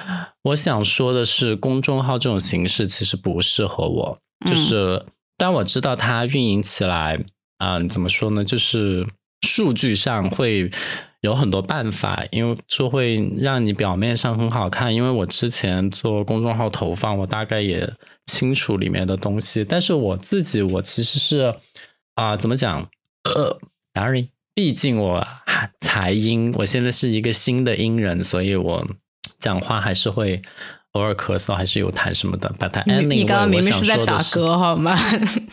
[0.45, 4.19] 我想说的是，公众号这种形式其实不适合我。
[4.47, 5.05] 就是，
[5.37, 7.19] 但我知道它运营起来
[7.59, 8.45] 啊，怎么说呢？
[8.45, 9.05] 就是
[9.43, 10.71] 数据上会。
[11.21, 14.95] 有很多办法，因为就会让你表面上很好看。
[14.95, 17.93] 因为我之前做公众号投放，我大概也
[18.27, 19.65] 清楚里面的东西。
[19.65, 21.55] 但是我自己，我其实是
[22.15, 22.89] 啊，怎么讲？
[23.25, 23.59] 呃
[23.95, 25.27] ，sorry，毕竟我
[25.81, 28.87] 才音，我现在是一个新的音人，所以我
[29.41, 30.41] 讲话还是会
[30.93, 32.49] 偶尔咳嗽，还是有痰什么的。
[32.61, 34.97] 把它，你刚刚明明是在打嗝好吗？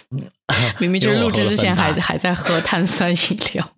[0.79, 3.71] 明明就是录制之前还还在喝碳酸饮料。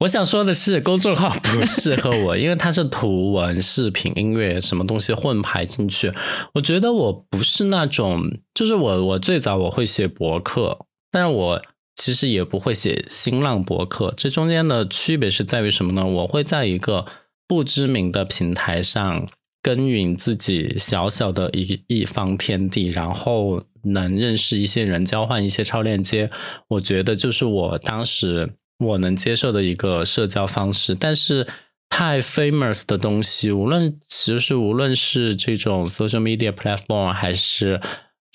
[0.00, 6.10] 我想说的是，公众号不适合我， 因为它是图文、视频、音乐什么东西混排进去。
[6.54, 10.78] 我觉得我不是那种，就是我，我最早我会写博客，
[11.10, 11.62] 但是我
[11.96, 14.14] 其实也不会写新浪博客。
[14.16, 16.06] 这中间的区别是在于什么呢？
[16.06, 17.04] 我会在一个
[17.46, 19.28] 不知名的平台上
[19.62, 26.30] 耕耘自己小小的一一方天地，然后能认识一些人，交换一些超链接。
[26.68, 28.54] 我觉得就是我当时。
[28.80, 31.46] 我能接受的一个社交方式，但是
[31.90, 37.78] 太 famous 的东西，无论其实是无论是这种 social media platform 还是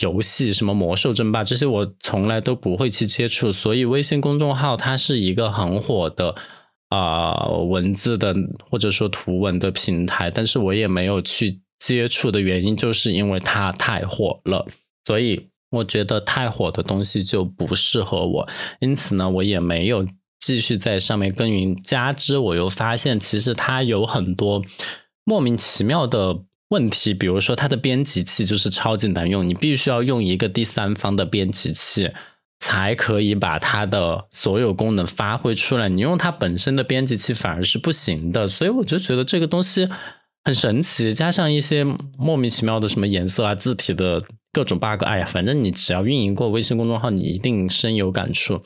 [0.01, 3.51] 游戏，什么魔兽争霸这些，我从来都不会去接触。
[3.51, 6.36] 所以微信公众号它是一个很火的
[6.89, 8.36] 啊文字的
[8.69, 14.67] 或者说图文的平台，但是我也没有去接触的原因，就是因为它太火了。
[15.05, 18.47] 所以我觉得太火的东西就不适合我，
[18.79, 20.05] 因此呢，我也没有。
[20.45, 24.63] 继续在上面耕耘，加之我又发现，其实它有很多
[25.23, 32.12] 莫名其妙的问题，比如说它的编辑器就是超级难用，你必须要用一个第三方的编辑器
[32.60, 39.89] 才可以把它的所有功能发挥出来，你用它本身的编辑器反而是不行的，所以我就觉得这个东西
[40.43, 41.84] 很神奇，加上一些
[42.19, 44.21] 莫名其妙的什么颜色啊、字体的。
[44.56, 48.62] 各种 bug，哎呀，反正你只要运营过微信公众号，你一定深有感触，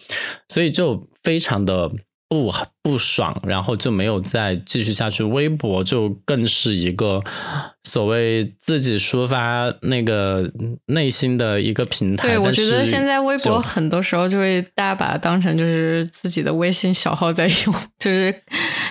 [0.47, 1.89] 所以就非常的
[2.27, 5.23] 不不爽，然后就没有再继续下去。
[5.23, 7.19] 微博就更是一个
[7.83, 10.47] 所谓自己抒发那个
[10.85, 12.27] 内心的一个平台。
[12.27, 18.43] 对，我觉得现在微博很多时候就会大家把它当成就是自己的微信小号在用，就是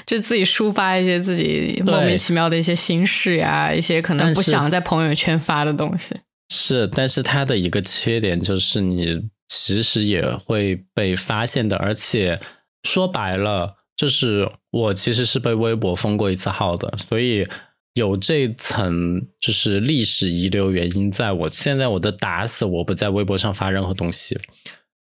[0.05, 6.17] 就自己抒发一些自己莫名其妙的一些心事呀，一些可能不想在朋友圈发的东西。
[6.49, 12.41] 是，但是它的一个缺点就是你其实也会被发现的，而且
[12.83, 17.47] 说白了，就是我其实是被微博封过一次号的，所以
[17.95, 21.49] 有这层就是历史遗留原因在我。
[21.49, 24.39] 现在我的打死我不在微博上发任何东西，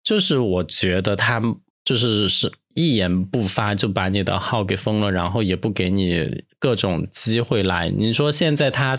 [0.03, 1.41] 就是我觉得他
[1.83, 7.87] 就是是一言不发就把你的号给封了，然后也不给你各种机会来。
[7.89, 8.97] 你说现在他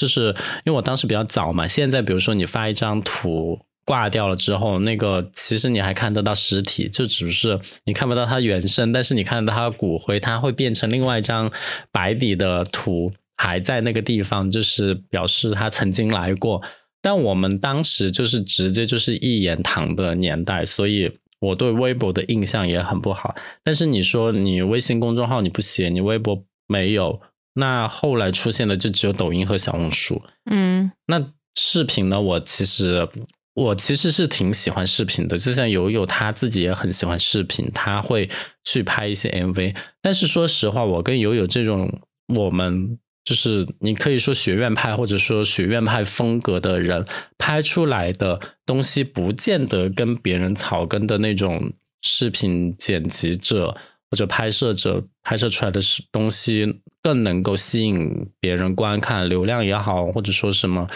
[0.00, 0.34] 就是
[0.64, 3.60] 因为我当时比较早嘛，现在比如说你发一张图。
[3.86, 11.50] 挂掉了之后，那个其实你还看得到实体，就只是你看不到它原生，但是你看得到它的骨灰，它会变成另外一张
[11.90, 16.62] 白底的图，还在那个地方，就是表示它曾经来过。
[17.02, 21.10] 但我们当时就是直接就是一言堂的年代，所以
[21.40, 23.34] 我对微博的印象也很不好。
[23.64, 27.20] 但是你说你微信公众号你不写，你微博没有，
[27.54, 30.22] 那后来出现的就只有抖音和小红书。
[30.50, 32.20] 嗯那视频呢？
[32.20, 33.08] 我其实
[33.54, 38.30] 我其实是挺喜欢视频的，就像友友他自己也很喜欢视频，他会
[38.64, 39.76] 去拍一些 MV。
[40.00, 42.00] 但是说实话，我跟友友这种
[42.34, 47.04] 我们就是你可以说学院派或者说学院派风格的人
[47.36, 53.76] 拍出来的东西，不见得跟别人草根的那种视频剪辑者
[54.10, 60.88] 或者拍摄者拍摄出来的是东西更能够吸引别人观看，流量也好，或者说什么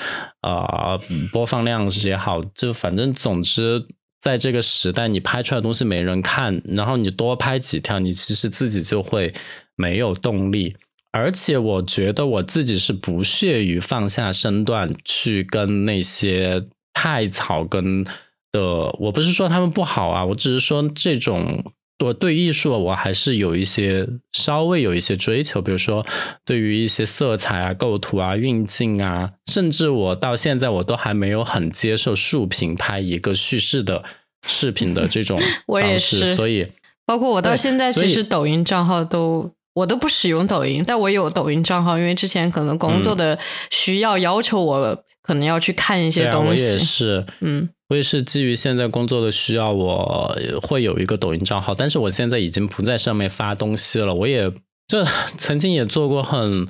[0.42, 1.00] 呃
[1.33, 3.87] 播放量也好，就反正总之。
[4.20, 9.35] 在这个时代，你拍出来的东西没人看，然后你多拍几条，你其实自己就会
[9.77, 10.74] 没有动力。
[11.12, 18.03] 而且我觉得我自己是不屑于放下身段去跟那些太草根
[18.50, 18.62] 的，
[18.98, 21.62] 我不是说他们不好啊，我只是说这种
[22.01, 26.05] 我对艺术我还是有一些稍微有一些追求，比如说
[26.45, 34.03] 对于一些色彩啊、构图啊、运镜啊，甚至我到现在我都还没有很接受竖屏拍一个叙事的
[34.47, 36.67] 视频的这种 我也方式，是所以
[37.07, 43.39] 包括我到现在，其实抖音账号都我都不使用抖音，但我有抖音账号，因为之前可能工作的
[43.71, 46.79] 需要要求我可能要去看一些对啊，我也东西。
[46.79, 54.14] 是，嗯，我也是基于现在工作的需要，我会有一个抖音账号，但是我现在已经不在上面发东西了。
[54.14, 54.51] 我也
[54.88, 55.05] 就
[55.38, 56.66] 曾经也做过很。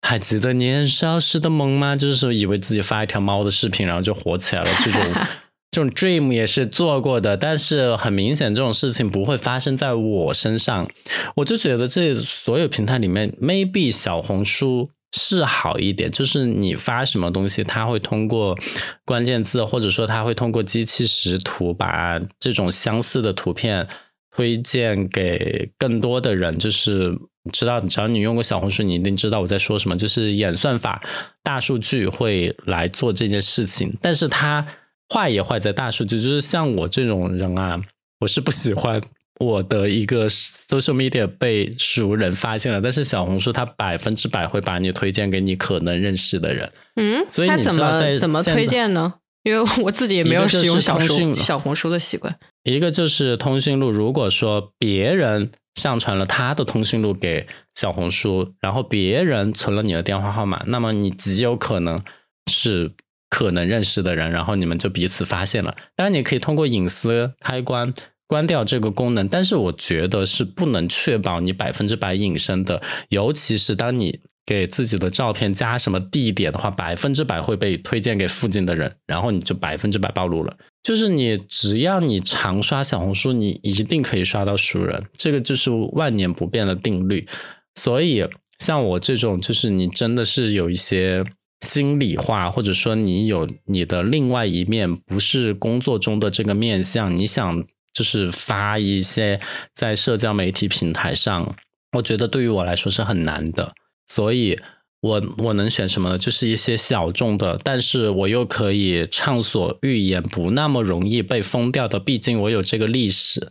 [0.00, 1.96] 还记得年少时的梦吗？
[1.96, 4.70] 就是说以为自己发一条猫的视频，然后就火起来了。
[4.84, 5.02] 这种
[5.72, 10.88] 这种 dream 也是做过的，但是很明显这种事情不会发生在我身上。
[11.34, 18.56] 我就觉得这所有平台里面，maybe 小红书是好一点，就是你发什么东西，它会通过
[19.04, 23.88] 关键字，或者说它会通过机器识图，把这种相似的图片
[24.30, 26.58] 推荐给更多的人。
[26.58, 27.18] 就是
[27.52, 29.96] 知道，只要你用过小红书，你一定知道我在说什么。
[29.96, 31.02] 就是演算法、
[31.42, 34.66] 大数据会来做这件事情，但是它
[35.12, 37.80] 坏也坏在大数据，就是像我这种人啊，
[38.20, 39.00] 我是不喜欢
[39.40, 46.70] 我的一个 social media 被熟人发现了，但是小红书它百分之百会把你推荐给你可能认识的人。
[46.96, 49.14] 嗯，所以他怎你知道在么怎么推荐呢？
[49.44, 52.36] 因为我自己也没有使用小红小红书的习惯。
[52.64, 62.02] 一个就是通讯录，如果说别人上传了他的通讯录给小红书，然后别人存了你的电话号码，那么你极有可能
[62.50, 62.92] 是
[63.30, 65.74] 可能认识的人，然后你们就彼此发现了。
[65.94, 67.94] 当然，你可以通过隐私开关
[68.28, 74.20] 关掉这个功能，但是我觉得是不能确保你百分之百隐身的，尤其是当你。
[74.48, 80.56] 给自己的照片加什么地点的话，百分之百会被推荐给附近的人，然后你就百分之百暴露了。
[80.82, 87.28] 就是你只要你常刷小红书，你一定可以刷到熟人，这个就是万年不变的定律。
[87.74, 88.24] 所以
[88.58, 91.22] 像我这种，就是你真的是有一些
[91.60, 97.66] 心里话，或者说你有你的另外一面，不是工作中的这个面相，你想
[97.98, 99.40] 就是发一些
[99.74, 101.56] 在社交媒体平台上，
[101.96, 103.74] 我觉得对于我来说是很难的。
[104.06, 104.56] 所以
[105.00, 106.16] 我我能选什么呢？
[106.16, 111.98] 就是一些小众的，但是我又可以畅所欲言，不那么容易被封掉的。
[111.98, 113.50] 毕竟我有这个历史，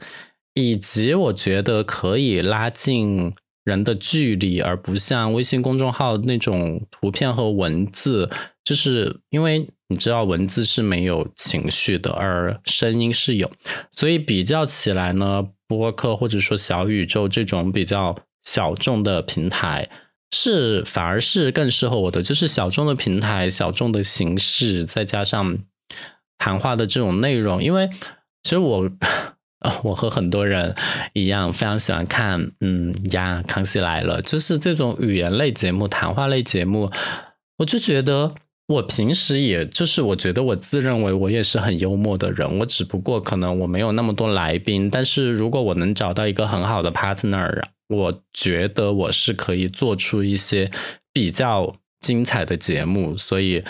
[0.53, 3.33] 以及我觉得可以拉近
[3.65, 8.29] 人的距离，而不像微信公众号那种图片和文字。
[8.63, 13.51] 就是因为你知道文字是没有情绪的，而声音是有，
[13.91, 19.89] 所以比较起来呢，播客或者说小宇宙这种比较小众的平台，
[20.31, 25.57] 是反而是更适合我的，就是小众的平台、小众的形式，再加上
[26.37, 27.89] 谈话的这种内容，因为
[28.43, 28.91] 其实我。
[29.83, 30.75] 我和很多人
[31.13, 36.91] 一样，非常喜欢看，嗯呀，《康熙来了》，就是这种语言类节目、谈话类节目。
[37.57, 38.35] 我就觉得，
[38.67, 42.59] 我平时也就是，我觉得我自认为我也是很幽默的人。
[42.59, 50.69] 我只不过可能我没有那么多来宾，但是如果我能找到一个很好的 partner，我觉得我是可以做出一些
[51.13, 53.17] 比较精彩的节目。
[53.17, 53.63] 所以，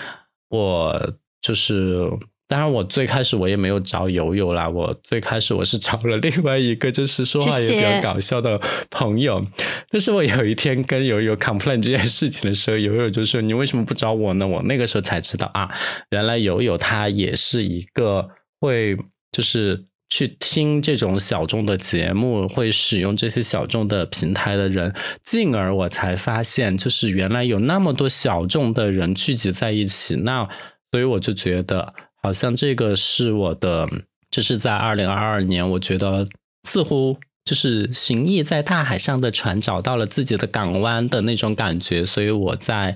[0.50, 2.10] 我就是。
[2.50, 8.58] 当然，我最开始我也没有找友友啦，我最开始我是找了另外一个就是说话也比较搞笑的
[8.90, 9.46] 朋友。
[9.90, 15.70] 但是我有一天跟友友 complain 这件事情的时候，友友就说：“你为什么不找我呢？”我那个时候才知道啊，
[16.12, 18.30] 原来友友他也是一个
[18.62, 18.98] 会
[19.30, 24.96] 就是去听这种小众的节目，会使用这些小众的平台的人。
[25.22, 30.16] 进而我才发现，就是原来有那么多小众的人聚集在一起。
[30.16, 30.48] 那
[30.94, 31.94] 所以我就觉得。
[32.22, 33.88] 好像这个是我的，
[34.30, 36.28] 就是在二零二二年，我觉得
[36.64, 42.96] 似乎就是行意在大海上的船找到了自己的港湾的那种感觉，所以我在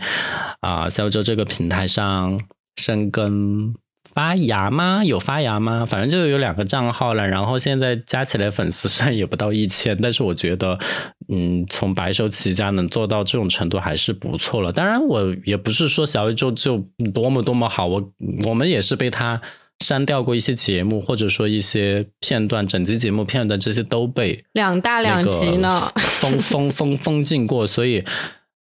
[0.60, 2.42] 啊小宇宙这个平台上
[2.78, 3.76] 深耕。
[4.14, 5.04] 发芽吗？
[5.06, 5.86] 有发芽吗？
[5.86, 10.78] 反正就有两个账号了，然后现在加起来粉丝虽然也不到一千，但是我觉得，
[11.30, 14.72] 嗯，从白手起家能做到这种程度还是不错了。
[14.72, 16.78] 当然，我也不是说小宇宙就
[17.14, 18.12] 多么多么好，我
[18.46, 19.42] 我们也是被他
[19.80, 28.04] 删掉过一些节目，或者说一些片段、整集节目片段这些都被两大两集呢封封封封禁过，所以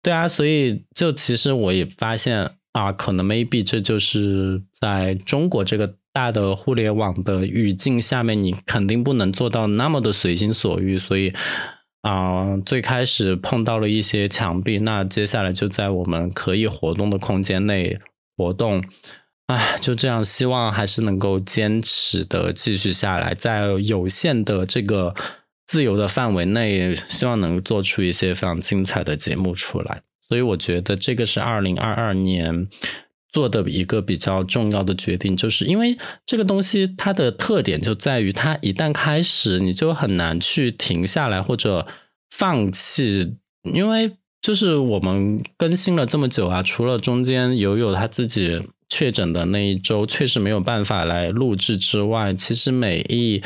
[0.03, 2.51] 对啊，所以就其实我也发现。
[2.79, 10.97] 啊，可能 maybe 这就是在中国这个大的互联网的语境下面，你肯定不能做到那么的随心所欲。
[10.97, 11.33] 所以
[12.03, 17.99] 啊，最开始碰到了一些墙壁，那接下来就在我们可以活动的空间内
[18.37, 18.81] 活动。
[19.47, 25.13] 唉，就这样，希望还是能够坚持的继续下来，在有限的这个
[25.67, 30.03] 自由的范围内，希望能做出一些非常精彩的节目出来。
[30.29, 32.67] 所以我觉得这个是二零二二年
[33.33, 41.87] 做的一个比较重要的决定，就是因为这个东西它的特点就在于，它一旦开始，你就很难去停下来或者
[42.29, 53.41] 放弃，因为就是我们更新了这么久啊，除了中间友友他自己确诊的那一周确实没有办法来录制之外，其实每一。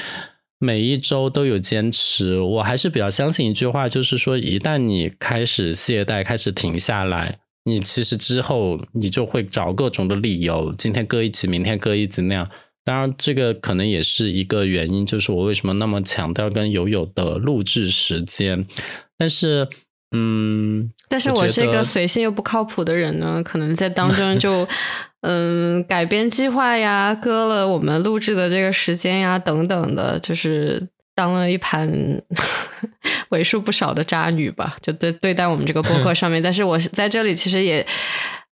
[0.64, 12.50] 每一周都有坚持，我还是比较相信一句话，就是说，一旦你开始懈怠，开始停下来，你其实之后你就会找各种的理由，今天割一集，明天割一集那样。
[12.86, 18.66] 当然，这个可能也是一个原因，就是我为什么那么强调跟友友的录制时间。
[19.18, 19.68] 但是，
[20.16, 24.66] 嗯，但是我这个随性又不靠谱的人呢，可能在当中就。
[25.26, 31.90] 嗯，改编计划呀，割了我们录制的这个时间呀，等等的，就是当了一盘
[33.32, 36.44] 为数不少的渣女吧，就对对待我们这个播客上面。
[36.44, 37.88] 但是我在这里其实也，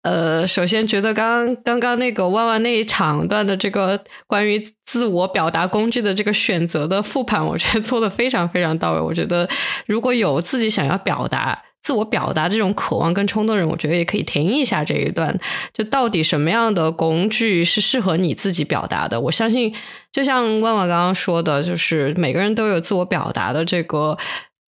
[0.04, 9.00] 呃，首先觉得刚刚刚刚那个万万那一场段的这个关于自我表达工具的这个选择的复盘，我觉得做的非常非常到位。
[9.00, 9.46] 我觉得
[9.84, 11.63] 如果有自己想要表达。
[11.84, 15.38] 自我表达这种渴望跟冲动的人，我觉得也可以听一下这一段。
[15.74, 19.20] 就到底什么样的工具是适合你自己表达的？
[19.20, 19.74] 我相信，
[20.10, 24.16] 就像万万刚刚说的，就是每个人都有自我表达的这个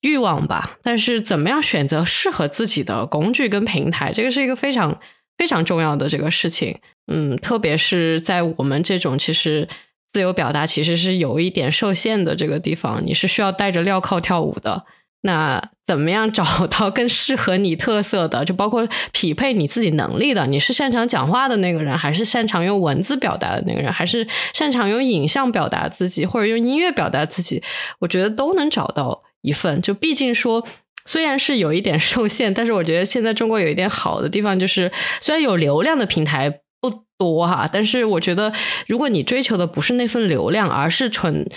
[0.03, 0.77] 欲望吧。
[0.83, 5.01] 但是，怎么样选择适合自己的工具跟平台，这个是一个非常
[5.39, 6.79] 非常重要的这个事情。
[7.11, 9.67] 嗯，特别是在我们这种其实
[10.13, 14.85] 自由表达其实是有一点受限的这个地方，你是需要带着镣铐跳舞的。
[15.23, 18.43] 那怎么样找到更适合你特色的？
[18.45, 27.63] 就包括匹配你自己能力的，你是擅长讲话的那个人，还是擅长用文字表达的那个人，还是擅长用影像表达自己，或者用音乐表达自己？
[28.01, 29.81] 我觉得都能找到一份。
[29.81, 30.67] 就毕竟说，
[31.05, 38.53] 虽然是有一点受限，但是我觉得现在中国有一点好的地方，就是虽然有流量的平台不多哈，但是我觉得
[38.89, 41.49] 如果你追求的不是那份流量，而是纯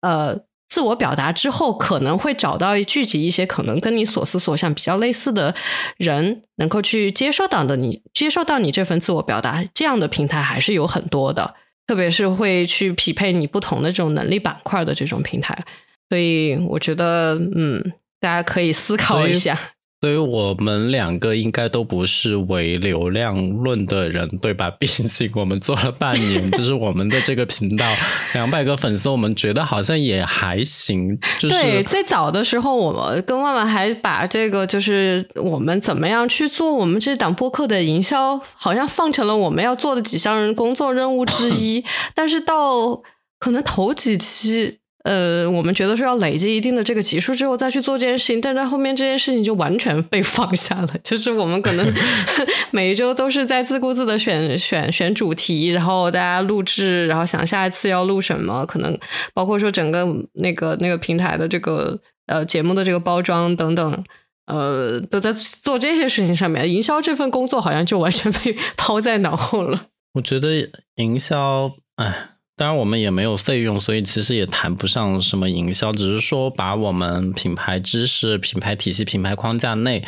[0.00, 0.40] 呃。
[0.76, 5.54] 自我表达之后，可能会找到聚集一些可能跟你所思所想比较类似的
[5.96, 11.54] 人，能够去接受到的你，接受到你这份自我表达，这样的平台还是有很多的，
[11.86, 15.64] 特别是会去匹配你不同的这种能力板块的这种平台。
[16.10, 17.82] 所以，我觉得，嗯，
[18.20, 19.58] 大家可以思考一下。
[20.06, 24.70] 所以我们两个应该都不是唯流量论的人，对吧？
[24.78, 27.84] 毕竟我们做了半年，就是我们的这个频道
[28.32, 31.18] 两百个粉丝，我们觉得好像也还行。
[31.40, 41.84] 对，最早的时候，我跟万万还把这个就是我们怎么样去做我们这档播客的营销，好像放成了我们要做的几项工作任务之一。
[42.14, 43.02] 但是到
[43.40, 44.78] 可能头几期。
[45.06, 50.88] 呃，我们觉得说要累积一定的这个级数之后再去做这件事情，但在后面这件事情就完全被放下了。
[51.04, 51.94] 就是我们可能
[52.72, 58.98] 每一周都是在自顾自的选选选主题，然后大家录制，然后想下一次要录什么，可能
[59.32, 60.04] 包括说整个
[60.34, 61.96] 那个那个平台的这个
[62.26, 64.04] 呃节目的这个包装等等，
[64.46, 66.68] 呃，都在做这些事情上面。
[66.68, 69.86] 营销这份工作好像就完全被 抛在脑后了。
[70.14, 70.48] 我觉得
[70.96, 72.30] 营销，哎。
[72.58, 80.02] 当然，我们也没有费用，所以其实也谈不上什么营销，只是说把我们品牌知识、品牌体系、品牌框架内，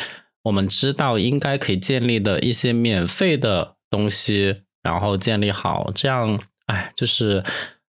[0.44, 7.44] 我们知道应该可以建立的一些免费的东西，然后建立好，这样，哎，就是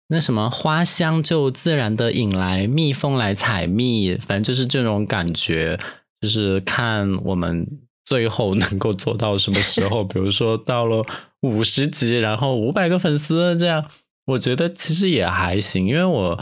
[0.08, 5.78] 那什么花香就自然的引来蜜蜂来采蜜，反正就是这种感觉，
[6.22, 7.66] 就是看我们
[8.06, 11.04] 最后能够做到什么时候，比如说到了
[11.42, 13.84] 五十级，然后五百个粉丝这样。
[14.26, 16.38] 我觉得其实也还行，因为我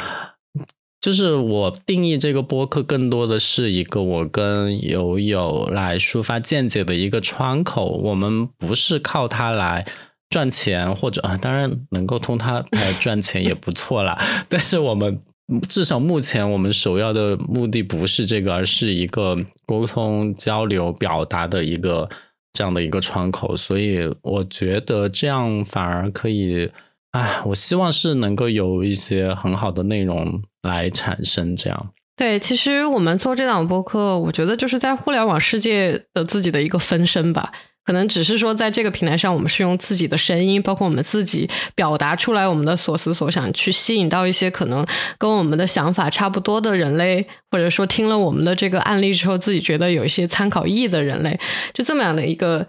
[1.03, 7.91] 就是我定义这个播客更多的是一个我跟友友来抒发见解的一个窗口。
[7.91, 9.87] 我们不是靠它来
[10.31, 14.19] 赚钱，或者啊，当然能够通它来赚钱也不错啦。
[14.49, 15.21] 但是我们
[15.69, 22.09] 至少目前我们首要的目的不是这个，而是一个沟通、交流、表达的一个
[22.55, 23.55] 这样的一个窗口。
[23.55, 26.71] 所以我觉得这样反而可以。
[27.15, 31.91] 哎，我希望是能够有一些很好的内容来产生，这样。
[32.17, 37.53] 对，其实我们做这档播客，我觉得就是在互联网世界的自己的一个分身吧。
[37.85, 44.85] 可能只是说，在这个平台上，我们是用自己的声音，包括我们自己表达出来我们的所思所想，去吸引到一些可能
[45.17, 51.39] 跟我们的想法差不多的人类，或者说听了我们的这个案例之后，自己觉得有一些参考意义的人类，
[51.73, 52.67] 就这么样的一个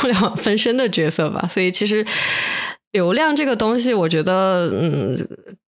[0.00, 1.46] 互联网分身的角色吧。
[1.48, 2.04] 所以其实。
[2.92, 5.16] 流量这个东西，我觉得，嗯，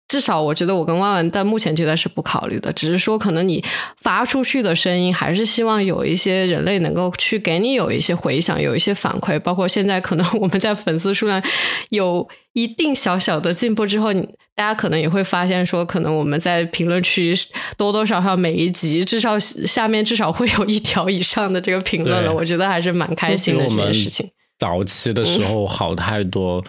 [0.08, 3.64] 至少我觉得我跟万万在目前阶段是不考虑的，只是说可能你
[4.00, 9.38] 发出去的声音，还是希望有一些人类能够去给你有一些回响，有一些反馈。
[9.38, 11.42] 包括现在可能 我们在粉丝数量
[11.90, 14.12] 有一定小小的进步之后，
[14.54, 17.34] 大家可能也会发现说，可能我们在评论区
[17.76, 22.32] 多多少少每一集至少下面至少会有一条以上的这个评论了。
[22.32, 24.30] 我觉得还是蛮开心的这件事情。
[24.58, 26.64] 早期的时候好太多。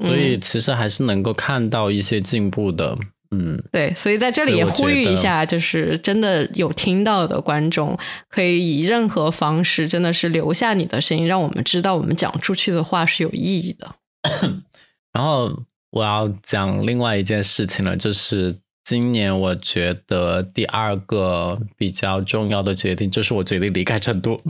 [0.00, 2.96] 所以其实还是能够看到一些进步的，
[3.30, 13.96] 嗯，对，所以在这里也呼吁一下，就是真的有听到的观众，可以以任何方式，真的是留下你的声音，让我们知道我们讲出去的话是有意义的。
[15.12, 24.40] 然后我要讲另外一件事情了，就是今年我觉得第二个比较重要的决定，就是我决定离开成都。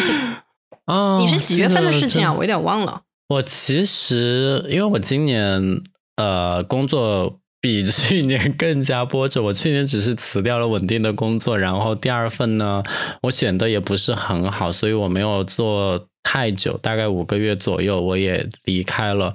[0.86, 2.32] 啊，你是几月份的事情啊？
[2.32, 3.02] 我有点忘了。
[3.32, 5.80] 我其实，因为我今年
[6.16, 9.42] 呃工作比去年更加波折。
[9.42, 12.82] 我去年只是辞掉了稳定的工作，然后第二份呢，
[13.22, 19.32] 我选的也不是很好，所以我没有做太久，大概五个月左右，我也离开了。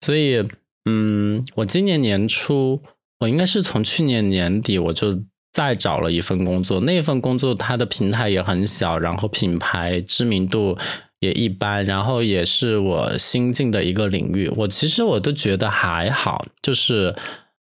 [0.00, 0.42] 所以，
[0.84, 2.82] 嗯，我今年年初，
[3.20, 5.22] 我应该是从去年年底我就
[5.52, 10.76] 再找了一份工作，那份工作它的平台也很小，然后品牌知名度。
[11.20, 17.14] 也一般，然后也是我新进的一个领域，我其实我都觉得还好，就是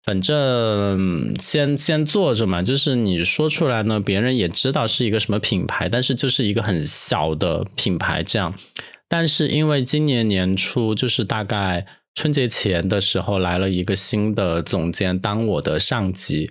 [0.04, 8.54] 反正先先做着嘛，就是你说出来呢，别人也知道是一个什么品牌，但是就是一个很小的品牌这样。
[9.10, 11.86] 但是因为今年年初，就是大概
[12.16, 16.49] 春节前的时候，来了一个新的总监当我的上级，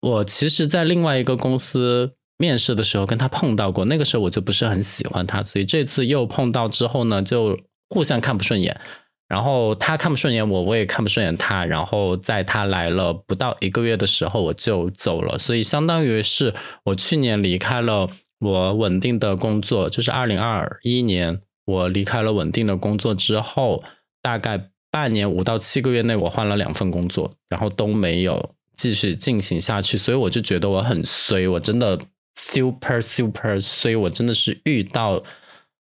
[0.00, 2.14] 我其实，在另外一个公司。
[2.40, 7.60] 面试的时候跟他碰到过，那个时候我就不是很喜欢他，所以这次又碰到之后呢，就
[7.90, 8.80] 互相看不顺眼。
[9.28, 11.66] 然后他看不顺眼我，我也看不顺眼他。
[11.66, 15.38] 然后在他来了不到一个月的时候，我就走了。
[15.38, 16.54] 所以相当于是
[16.86, 23.84] 我去年离开了我稳定的工作，就是二零二一年我离开了稳定的工作之后，
[24.22, 29.98] 大概半年五到七个月内，我换了两份工作，然后都没有继续进行下去。
[29.98, 32.00] 所以我就觉得我很衰，我真的。
[32.34, 35.22] Super super，所以我真的是遇到，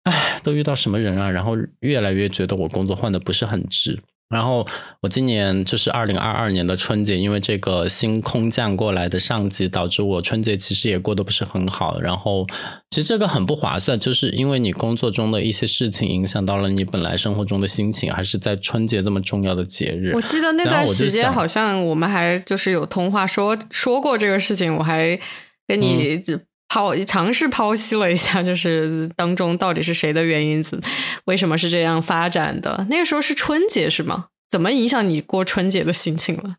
[0.05, 1.31] 唉，都遇到什么人啊？
[1.31, 4.67] 然后越来越觉得我工作换的不是很值，然后
[5.03, 12.01] 我今年就是二零二二年的春节，因为这个新空降过来的上级，导致我春节其实也过得不是很好。
[12.01, 12.47] 然后
[12.91, 20.13] 其实这个很不划算，就是因为你工作中的一些事情影响到了你本来生活中的心情，还是在春节这么重要的节日。
[20.15, 25.19] 我记得那段时间好像我们还就是有通话说说过这个事情，我还
[25.67, 26.23] 跟你
[26.69, 30.81] 剖尝试剖析了一下，就是当中到底是谁的原因子，
[31.25, 32.87] 为什么是这样发展的？
[32.91, 34.27] 那个时候是春节是吗？
[34.51, 36.57] 怎么影响你过春节的心情了？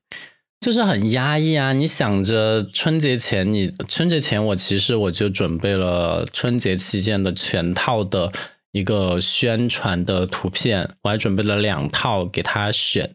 [0.60, 1.72] 就是很压抑啊！
[1.72, 8.32] 你想着春节前，你春节前我其实我就准备了春节期间的全套的
[8.72, 13.12] 一个宣传的图片，我还准备了两套给他选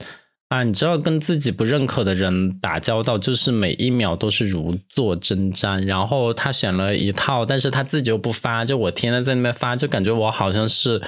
[0.53, 0.63] 啊！
[0.65, 5.83] 你知道跟自己不认可的人打交道，就是每一秒都是如坐针毡。
[5.87, 11.01] 然后他选了一套，但是他自己又不发，就我天天在那边发，就感觉我好像是。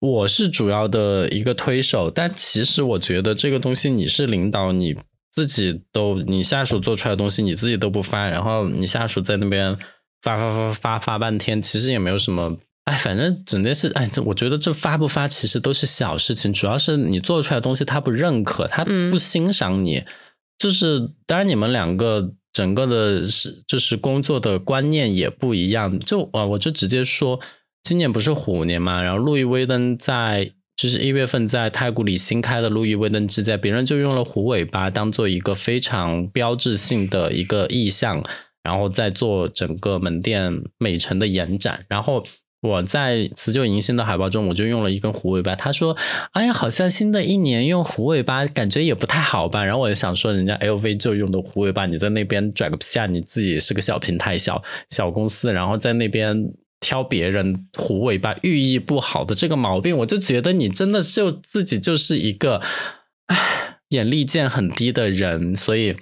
[0.00, 4.96] 我是主要的一个推手，但其实我觉得这个东西你是领导，你
[5.32, 9.76] 自己都你下属做出来的东西你自己都不发，然后你下属在那边
[10.22, 12.56] 发发发发发半天，其实也没有什么，
[12.88, 20.02] 哎，反正整件事，哎，我觉得这发不发其实都是小事情，主要是你做出来的东西他不认可，他不欣赏你，
[20.58, 27.38] 就是当然你们两个整个的是就是工作的观念也不一样，就啊，我就直接说。
[27.84, 38.22] 今年不是虎年嘛，然后路易威登在就是一月份在太古里新开的路易威登之家，别人就用了虎尾巴当做一个非常标志性的一个意象，
[38.62, 41.86] 然后再做整个门店美城的延展。
[41.88, 42.22] 然后
[42.60, 45.54] 我在辞旧迎新的海报中，我就用了一根虎尾巴。
[45.54, 45.96] 他说
[46.32, 53.06] ：“哎呀，好像新的一年用虎尾巴，感觉也不太好吧？”然后我就想说，人家 LV 就用的虎尾巴，你在那边拽个屁啊！
[53.06, 56.52] 你自己是个小平台、小小公司，然后在那边。
[56.80, 62.62] 挑别人虎尾巴寓意不好的这个毛病，我就觉得你真的就自己就是一个，
[63.26, 65.52] 唉，眼力见很低的人。
[65.56, 65.96] 所以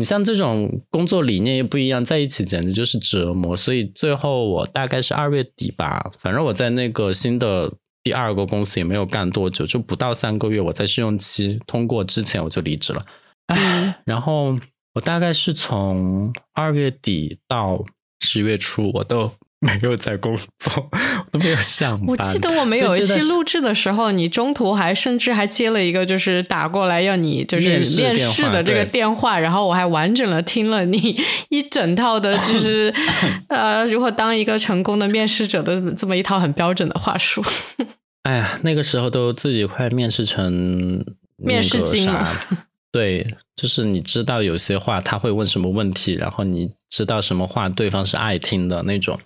[0.00, 3.54] 你像这种工作理念又不一样，在一起简直就是折磨。
[3.54, 7.70] 所以最后我大概是二月底吧，反正我在那个新的
[8.02, 13.04] 第二个公司也没有干多久，就不到三个月，我在试用期通过之前我就离职了。
[13.48, 14.58] 唉， 然后
[14.94, 17.84] 我大概是从二月底到
[18.20, 19.30] 十月初，我都。
[19.66, 20.90] 没有在工作，
[21.30, 22.08] 都没有上班。
[22.08, 32.92] 我记得我们有一期录制的时候，你中途还甚至还接了一个，就是打过来要你就是面试的这个电话，然后我还完整的听了你一整套的，就是
[33.48, 37.44] 呃，如何当一个成功的面试者的这么一套很标准的话术。
[38.24, 41.04] 哎呀，那个时候都自己快面试成
[41.36, 42.26] 面试精了。
[42.92, 49.16] 对，就是你知道有些话他会问什么问题，然后你知道什么话对方是爱听的那种。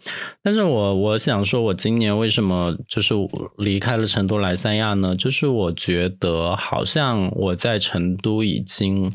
[0.42, 3.14] 但是我我想说，我今年为什么就是
[3.56, 5.16] 离开了成都来三亚呢？
[5.16, 9.10] 就是我觉得好像我在成都已经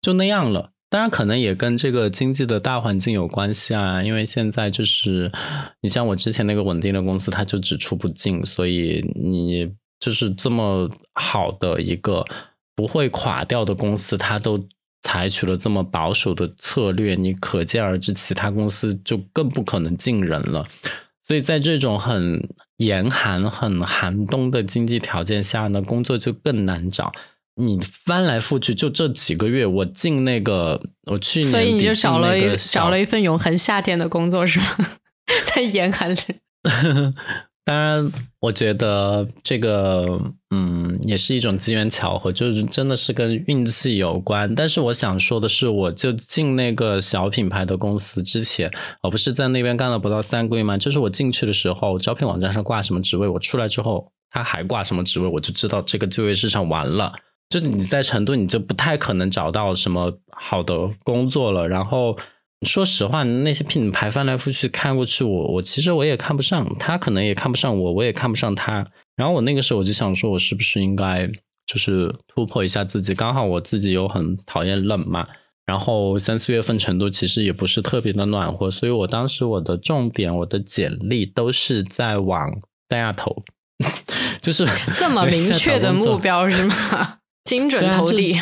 [0.00, 0.70] 就那样了。
[0.88, 4.00] 当然，可能也跟这个经济的大环境有关系啊。
[4.00, 5.32] 因为现在就是
[5.80, 9.68] 你像我之前那个稳定的公司，它就只出不进，所以你
[9.98, 12.24] 就是这么好的一个。
[12.80, 14.66] 不会垮掉的公司，它都
[15.02, 20.66] 采取了这么保守的策略，你可见而知，其他公司就更不可能进人了。
[21.22, 27.12] 所以在这种很严寒、很寒冬的经济条件下呢，工作就更难找。
[27.56, 34.78] 你翻来覆去，就这几个月，我进那个，我去年，所以你就找了一找了一份永恒夏天的工作是吗？
[35.54, 36.16] 在严寒里。
[37.62, 40.18] 当然，我觉得这个，
[40.50, 44.52] 嗯，也是一种机缘巧合，就是真的是跟运气有关。
[44.54, 48.68] 但是我想说的是，我就进那个小品牌的公司之前，
[49.02, 50.76] 我不是在那边干了不到三个月吗？
[50.76, 57.12] 就是我进去的时候，招聘网站上挂什么职位，我出来之后他还挂什么职位，我就知道这个就业市场完了。
[57.50, 61.68] 就是你在成都，你就不太可能找到什么好的工作了。
[61.68, 62.18] 然后。
[62.66, 68.86] 说实话，那些品牌翻来覆去看过去，我我其实我也看不上，他可能也看不上我，我也看不上他。
[69.16, 71.26] 然后我那个时候我就想说，我是不是应该
[71.66, 73.14] 就是突破一下自己？
[73.14, 75.26] 刚好我自己又很讨厌冷嘛。
[75.66, 83.42] 然后三四月份成都其实也不是特别的暖和，所以我当时我的重点，我的简历都是在往三亚投，
[84.42, 84.66] 就是
[84.98, 87.18] 这么明确的目标是吗？
[87.44, 88.32] 精准投递。
[88.32, 88.40] 就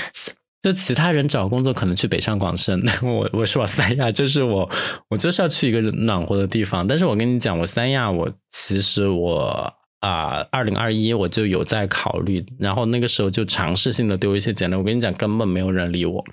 [0.60, 4.68] 就其他人找工作可能去北上广深， 我我是我三亚，就是我
[5.08, 6.86] 我就是要去一个暖和的地方。
[6.86, 14.74] 但是我跟你讲，我三亚，我其实我啊，二零二一我就有在考虑，然后那个时候就尝试性的丢一些简历。
[14.74, 16.24] 我跟你讲，根本没有人理我。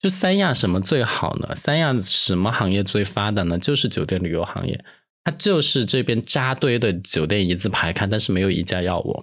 [0.00, 1.54] 就三亚什么最好呢？
[1.54, 3.58] 三亚什么行业最发达呢？
[3.58, 4.82] 就是酒店旅游行业，
[5.22, 9.22] 它就是这边扎堆的酒店一字排开，但是没有一家要我。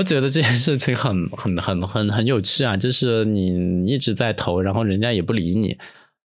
[0.00, 5.76] 我觉得这件事情很 很很很很有趣啊，就是你一直在投，然后人家也不理你。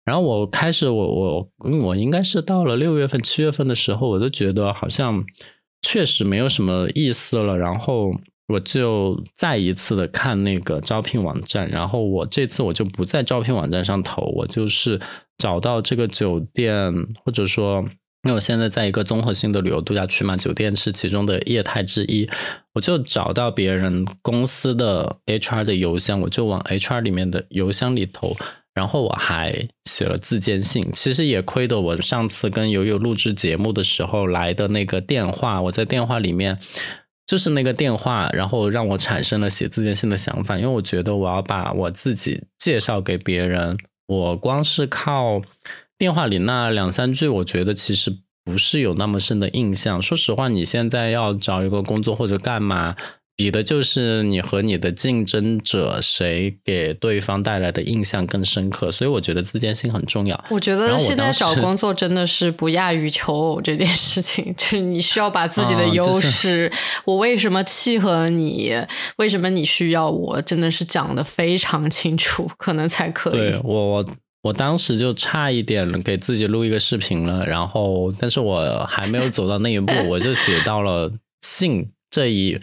[0.04, 1.50] 然后我开始，我我
[1.82, 5.24] 我应该是到了六月份、七月份的时候，我都觉得好像
[5.82, 7.58] 确实没有什么意思了。
[7.58, 8.12] 然后
[8.46, 15.00] 我就再一次的看那个招聘网站，然后我这次我就不在招聘网站上投，我就是
[15.36, 16.94] 找到这个酒店，
[17.24, 17.84] 或者说，
[18.24, 22.28] 因为我现在在一个综合性的旅游度假区嘛，酒店是其中的业态之一，
[22.72, 28.36] 我就找到别人公司的 HR 的邮箱，我就往 HR 里面的邮箱里投。
[28.74, 36.58] 然后我还写了自荐信，其实也亏得我上次跟友友录制节目的时候来的那个电话，我在电话里面
[37.24, 45.40] 就是那个电话，然后让我产生了写自荐信的想法，因为我觉得我要把我自己介绍给别人，我光是靠
[45.98, 48.12] 电话里那两三句，我觉得其实
[48.44, 50.00] 不是有那么深的印象。
[50.02, 52.96] 说实话，你现在要找一个工作或者干嘛？
[53.36, 60.44] 比的就是你和你的竞争者谁给对方带来的印象更深刻，所以我觉得自荐信很重要。
[60.50, 66.70] 我觉得现在找工作真的是不亚于求偶这件事情， 就是你需要把自己的优势，
[67.06, 68.72] 我为什么契合你，
[69.16, 73.38] 为什么你需要我，真的是讲的非常清楚，可能才可以。
[73.38, 74.06] 对我，我
[74.44, 82.60] 我当时就差一点给自己录一个视频了，然后但是我还没有走到那一步，我就写到了信这一。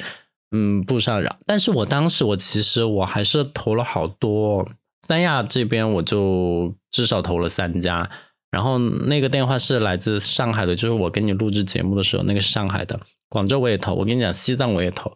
[0.53, 1.33] 嗯，步上然。
[1.45, 4.67] 但是我当时我其实我还是投了好多，
[5.07, 8.09] 三亚这边我就至少投了三家，
[8.51, 12.99] 然后那个电话是来自上海的，就是我跟你录制节目的时候，那个是上海的。
[13.29, 15.09] 广州我也投，我跟你讲，西藏我也投，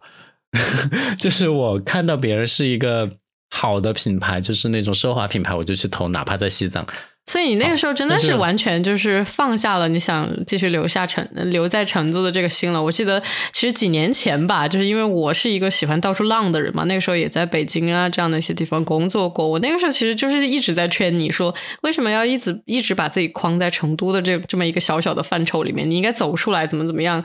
[1.20, 3.12] 就是我看到别人是一个
[3.50, 6.86] 好的品牌，就是那种奢华品牌，我就去投，哪怕在西藏。
[7.28, 12.84] 所以你那个时候真的是完全就是放下了你想继续留下成留在成都的这个心了。
[12.84, 13.20] 我记得
[13.52, 19.48] 其实几年前吧，就是因为我是一个喜欢到处浪的人嘛，那个时候也在北京啊这样的一些地方工作过。
[19.48, 25.90] 我那个时候其实就是一直在劝你说，为什么要一直一直把自己框在成都的这这么一个小小的范畴里面？
[25.90, 27.24] 你应该走出来，怎么怎么样？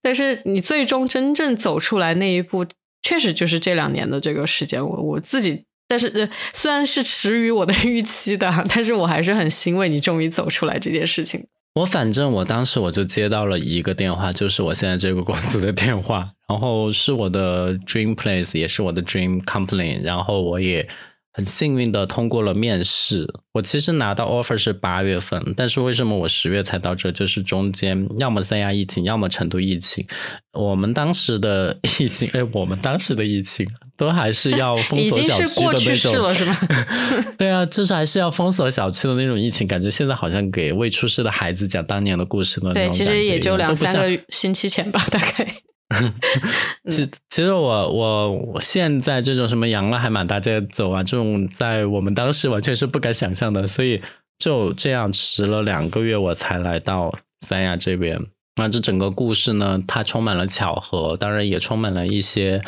[0.00, 2.64] 但是你最终真正走出来那一步，
[3.02, 4.82] 确实就是这两年的这个时间。
[4.82, 5.64] 我我自己。
[5.88, 11.44] 但是，呃，虽然是迟于我的预期的，但是我还是很欣慰你终于走出来这件事情。
[11.74, 20.88] 我反正我当时我就接到了一个电话，就是我现在这个公司的电话，然后是我的 dream place，也是我的 dream company，然后我也。
[21.34, 27.10] 很幸运的通过了面试，我其实拿到 offer 是八月份，但是为什么我十月才到这？
[27.10, 30.06] 就是中间要么三亚疫情，要么成都疫情。
[30.52, 33.66] 我们当时的疫情，哎，我们当时的疫情
[33.96, 36.56] 都还是要 封锁小区的那种，是吗？
[37.38, 42.74] 对啊，就是还是要封锁小区的那种疫情，感觉现在好像给未出世的孩子讲当年的故事了。
[42.74, 45.54] 对，其实也就两三个星期前吧，大概。
[46.90, 54.00] 其其实我我我现在这种什么阳了还满大街走啊，这种在我们当时完全是不敢想象的，所以
[54.38, 57.14] 就这样迟了两个月我才来到
[57.46, 58.18] 三亚这边。
[58.56, 62.62] 那这整个故事呢，它充满了巧合，当然也充满了一些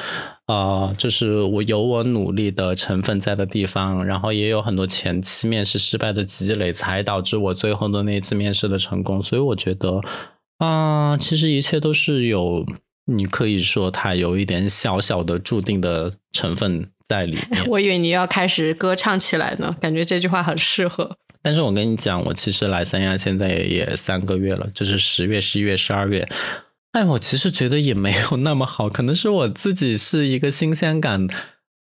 [0.47, 9.23] 呃，就是我有我努力的成分在的地方，然后也有很多前期面试失败的积累，才导致我最后的那一次面试的成功。
[9.23, 10.01] 所以我觉得
[10.59, 12.65] 啊，其实一切都是有。
[13.07, 17.65] 你可以说它有一点小小的注定的成分在里面。
[17.69, 21.17] 我以为你要开始歌唱起来呢，感觉这句话很适合。
[21.43, 26.27] 但是我跟你讲，我其实来三亚现在也三个月了，就是十月、十一月、十二月。
[26.93, 31.27] 哎，我其实觉得也没有那么好，可能是我自己是一个新鲜感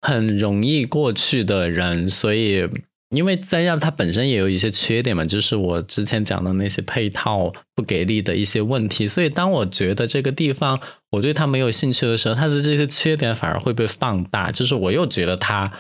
[0.02, 2.68] 很容易过去的人，所以。
[3.14, 15.72] 因为三亚它本身也有一些缺点嘛，就是我之前讲的那些配套不给力的一些问题，所以当我觉得这个地方我对它没有兴趣的时候，它的这些缺点反而会被放大，就是我又觉得它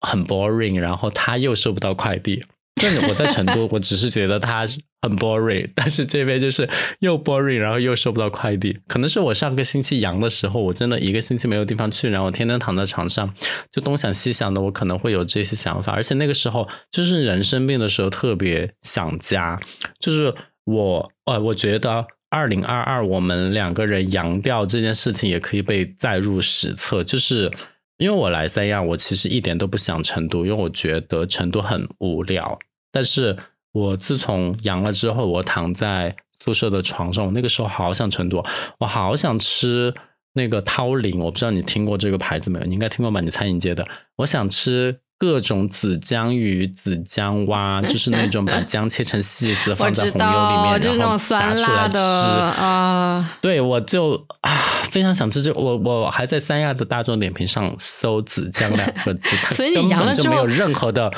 [0.00, 2.44] 很 boring，然后它又收不到快递。
[2.80, 4.66] 就我在成都， 我只是觉得它
[5.02, 6.68] 很 boring，但是这边就是
[7.00, 8.78] 又 boring，然后又收不到快递。
[8.86, 13.32] 可能是我上个星期阳的时候，我真的一个星期没有地方去，然后我天天躺在床上，
[13.72, 15.92] 就东想西想的，我可能会有这些想法。
[15.92, 19.58] 而且那个时候，就是人生病的时候，特别想家。
[19.98, 27.02] 就是我，呃，我觉得二零二二我们两个人阳掉这件事情也可以被载入史册。
[27.02, 27.50] 就是
[27.96, 32.58] 因为我来三亚，我其实一点都不想成都，因为我觉得成都很无聊。
[32.92, 33.36] 但是
[33.72, 38.44] 我自从阳了之后，我躺在宿舍的床上，我那个时候好想成都，
[38.78, 39.94] 我好想吃
[40.32, 42.64] 那个涛林，我不知道你听过这个牌子没有？
[42.66, 43.20] 你应该听过吧？
[43.20, 43.86] 你餐饮界的，
[44.16, 53.38] 我想吃各种紫姜鱼、紫姜蛙，就是那种把 姜切成细丝放在红油里面，就是那种酸辣的啊。
[53.42, 54.50] 对，我就啊
[54.90, 61.12] 非常想吃这，我我还在三亚的大众点评上搜“紫姜”两个字，所以你阳了之后没有任何的。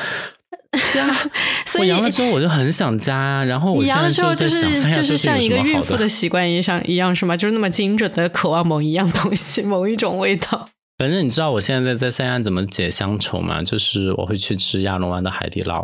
[1.79, 7.37] 我阳了之后我就很想家，然后我阳了之后就是就是像一个孕妇的习惯一样一样是吗？
[7.37, 10.69] 就是那么精准的渴望某一样东西， 某一种味道。
[10.99, 13.63] 反正你知道我现在在三亚怎么解乡愁吗？
[13.63, 15.83] 就是我会去吃亚龙湾的海底捞，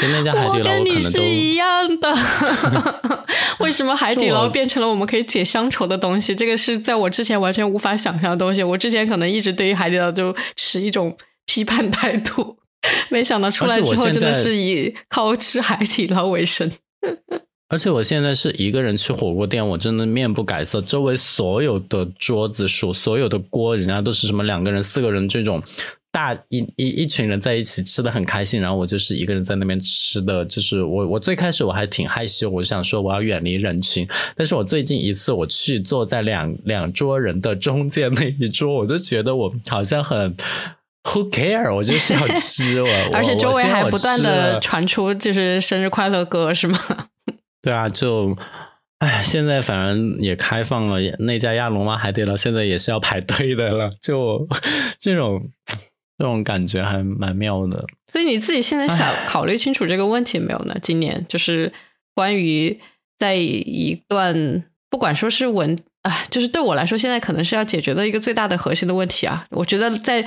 [0.00, 2.14] 就那家海底捞我可能都一样的。
[3.60, 6.34] 为什么海底捞变成了我们可以解乡愁的东西？
[6.34, 8.62] 这个是在我之前完全无法想象的东西。
[8.62, 12.56] 我之前可能一直对于海底捞就持一种批判态度，
[13.10, 16.70] 没想到出来之后真的是以靠吃海底捞为生。
[17.68, 20.80] 而且我现在是一个人去火锅店，我真的面不改色。
[20.80, 25.60] 周围所有的桌子数，所有的锅，人家都是什么两个人、四个人这种
[26.12, 34.06] 大一一一群人在一起吃的很开心，然后我就是一个人在那边吃的，就是我我最开始我还挺害羞，我想说我要远离人群。
[34.36, 40.36] 但是我最近一次我去坐在两两桌人的中间那一桌，我就觉得我好像很
[41.06, 46.78] who care，我就是要 吃我，而且周围还不断的传出就是生日快乐歌，是吗？
[47.62, 48.36] 对啊，就，
[48.98, 54.46] 哎，现在反正也开放了，那家亚龙湾海底捞现在也是要排队的了，就
[54.98, 55.48] 这种
[56.18, 57.84] 这种感觉还蛮妙的。
[58.12, 60.76] 所以你自己现在想考虑清楚这个问题没有呢？
[60.80, 61.72] 今年就是
[62.14, 62.80] 关于
[63.18, 69.44] 在一段不管说是文啊，就是对我来说，现在可能是要解决的一个最大的核心的问题啊。
[69.50, 70.24] 我觉得在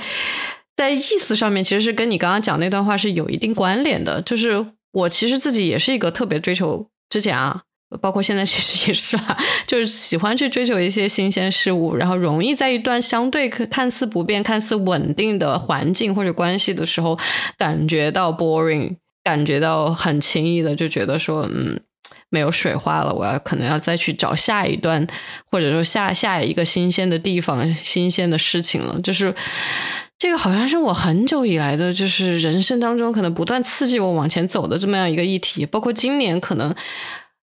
[0.80, 4.22] 在意思上面，其实是跟你刚刚讲那段话是有一定关联的。
[4.22, 6.86] 就是我其实自己也是一个特别追求。
[7.10, 7.60] 之前啊，
[8.00, 9.36] 包括现在其实也是啊，
[9.68, 17.18] 就是喜欢去追求一些新鲜事物，然后容易在一段相对看似不变、看似稳定的环境或者关系的时候，
[17.58, 21.78] 感觉到 boring，感觉到很轻易的就觉得说，嗯，
[22.30, 25.06] 没有水花了，我要可能要再去找下一段，
[25.50, 28.98] 或者说下下一个新鲜的地方、新鲜的事情了。
[29.02, 29.34] 就是
[30.20, 36.72] 这个好像是我很久以来的，就是人生当中可能不断刺激我往前走的这么样一个议题，包括今年可能。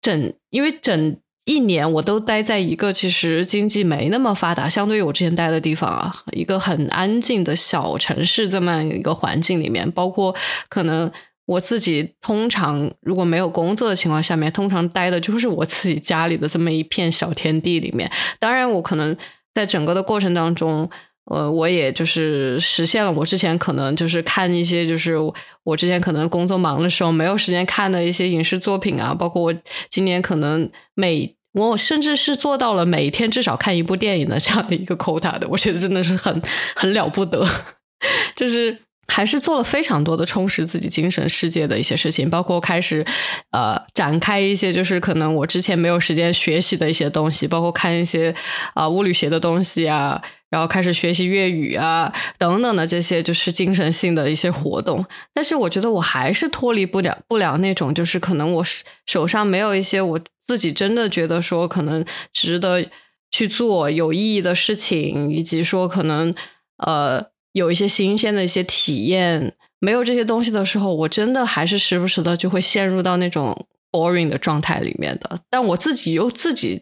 [0.01, 10.33] 整，因为整一年我都待在一个其实经济没那么发达，相对于我之前待的地方啊，一个很安静的小城市这么样一个环境里面，包括
[10.69, 11.11] 可能
[11.47, 18.09] 我自己通常如果没有工作的情况下面，通常待的就是我自己家里的这么一片小天地里面。
[18.39, 19.17] 当然，我可能
[19.53, 20.89] 在整个的过程当中。
[21.29, 25.15] 呃，我也就是实现了我之前可能就是看一些，就是
[25.63, 29.53] 我之前可能工作忙的时候没有时间看的一些影视作品啊，包括我
[29.89, 36.41] 今年可能每我甚至是做到了每天至少看一部电影的这样的一个 quota 的，我觉得真的是很
[36.75, 37.47] 很了不得，
[38.35, 38.79] 就是。
[39.11, 43.03] 还是做了非常多的充实自己精神世界的一些事情，包括开始
[43.49, 48.35] 呃展开一些就是可能我之前没有时间学习的一些东西，包括看一些
[48.75, 55.05] 啊物理学的东西啊，然后开始学习粤语啊等等的这些就是精神性的一些活动。
[55.33, 58.63] 但是我觉得我还是脱离不了不了那种就是可能我
[59.05, 62.85] 手上没有一些我自己真的觉得说可能值得
[63.31, 66.33] 去做有意义的事情，以及说可能
[66.77, 67.27] 呃。
[67.53, 75.39] 有一些新鲜的一些体验，没有这些东西的时候，我真的还是时不时的就会陷入到那种 boring 的状态里面的。
[75.49, 76.81] 但我自己又自己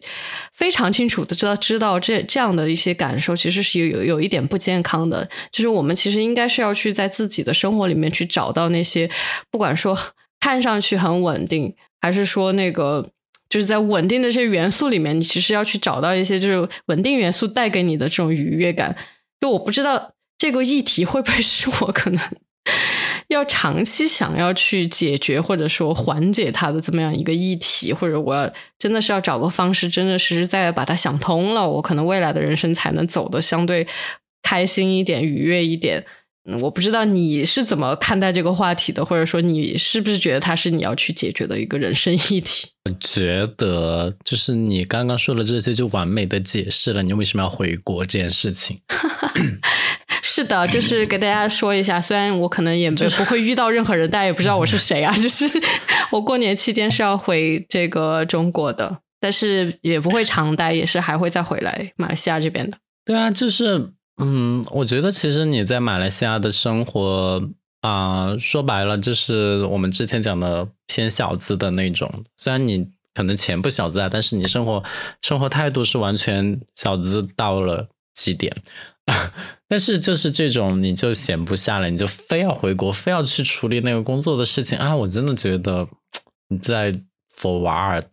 [0.52, 5.28] 非常清楚的知道，知道这这样的一些感受其实是有有有一点不健康的。
[5.50, 9.10] 就是我们其实应该是要去在自己的生活里面去找到那些，
[9.50, 9.98] 不管说
[10.40, 13.10] 看上去很稳定，还是说那个
[13.48, 18.96] 就是在稳定的这些元素里面，你其实要去找到一些就是稳定元素带给你的这种愉悦感。
[19.40, 20.12] 就我不知道。
[20.40, 22.22] 这个议题会不会是我可能
[23.28, 27.92] 要长期想要去解决或者说缓解它的这么样一个议题？
[27.92, 33.86] 或者我真的是要找个方式，真的实实在在把它想通了，我可能未来的人生才能走得相对
[34.42, 36.04] 开心一点、愉悦一点。
[36.50, 42.68] 嗯，我不知道你是怎么看待这个话题的，或者说你是不是觉得它是你要去解决的一个人生议题？
[42.88, 48.80] 我觉得就是你刚刚说的这些，就完美的解释了你为什么要回国这件事情。
[50.38, 55.12] 是的，就是给大家说一下，虽然我可能也不不会遇到任何人，大家也不知道我是谁啊。
[55.18, 55.50] 就是
[56.12, 62.78] 我过年期间是要回这个中国的，但是也不会常待，也是还会再回来马来西亚这边的。
[63.04, 63.90] 对啊，就是
[64.22, 67.42] 嗯，我觉得其实你在马来西亚的生活
[67.80, 72.08] 啊，说白了就是我们之前讲的偏小资的那种。
[72.36, 74.84] 虽然你可能钱不小资啊，但是你生活
[75.20, 77.88] 生活态度是完全小资到了。
[78.14, 78.52] 极点。
[79.68, 84.94] 但是就是这种，你就闲不下来，你就非要回国，非要去处理那个工作的事情啊！
[84.94, 85.86] 我真的觉得
[86.48, 86.92] 你在
[87.36, 88.06] for what？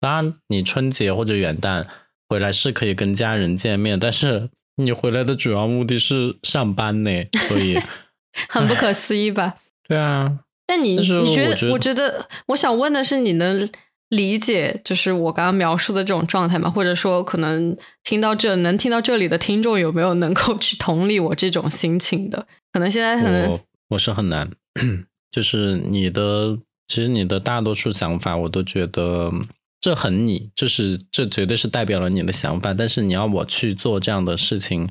[0.00, 1.86] 当然，你春节或者元旦
[2.28, 7.10] 回来是可以跟家人见面，但是你回来的主要目的是上班呢，
[7.48, 7.78] 所以
[8.48, 9.56] 很不可思议吧？
[9.86, 10.40] 对啊。
[10.66, 11.70] 但你你觉得？
[11.70, 13.68] 我觉得，我想问的是，你能
[14.12, 16.68] 理解就是我刚刚描述的这种状态吗？
[16.68, 22.46] 或者说，可能听到这能听到这里的听众有没有能够去同理我这种心情的？
[22.74, 23.58] 可能现在可能
[23.88, 24.50] 我是很难，
[25.32, 26.58] 就是你的，
[26.88, 29.32] 其实你的大多数想法，我都觉得
[29.80, 32.74] 这很你，就是这绝对是代表了你的想法。
[32.74, 34.86] 但是你要我去做这样的事情，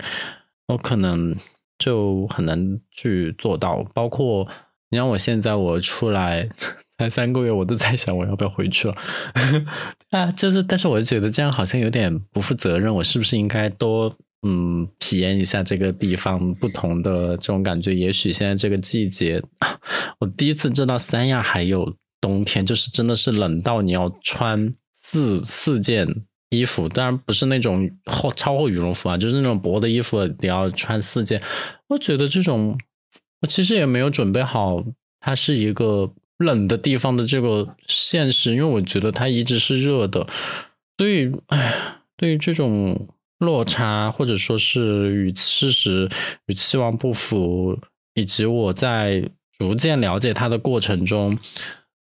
[0.69, 1.35] 我可能
[1.77, 4.47] 就很难去做到，包括。
[4.93, 6.49] 你让我现在我出来
[7.01, 8.95] 才三个月，我都在想我要不要回去了。
[10.11, 12.93] 啊，就是，但是我就觉得这样好像有点不负责任。
[12.93, 17.93] 我是不是应该多嗯体验一下这个地方不同的这种感觉？
[17.93, 19.41] 也许现在这个季节，
[20.19, 26.07] 我第一次知道三亚还有冬天，就是真的是冷到你要穿四四件
[26.49, 31.41] 衣服，当然不是那种厚超厚羽绒服啊，就是那种薄的衣服，你要穿四件。
[31.89, 32.77] 我觉得这种。
[33.41, 34.83] 我其实也没有准备好，
[35.19, 40.27] 它是一个冷的地方的这个现实，因为我觉得它一直是热的，
[40.97, 43.07] 所以，哎，对于这种
[43.39, 46.09] 落差或者说是与事实
[46.47, 47.79] 与期望不符，
[48.13, 51.39] 以及我在逐渐了解它的过程中，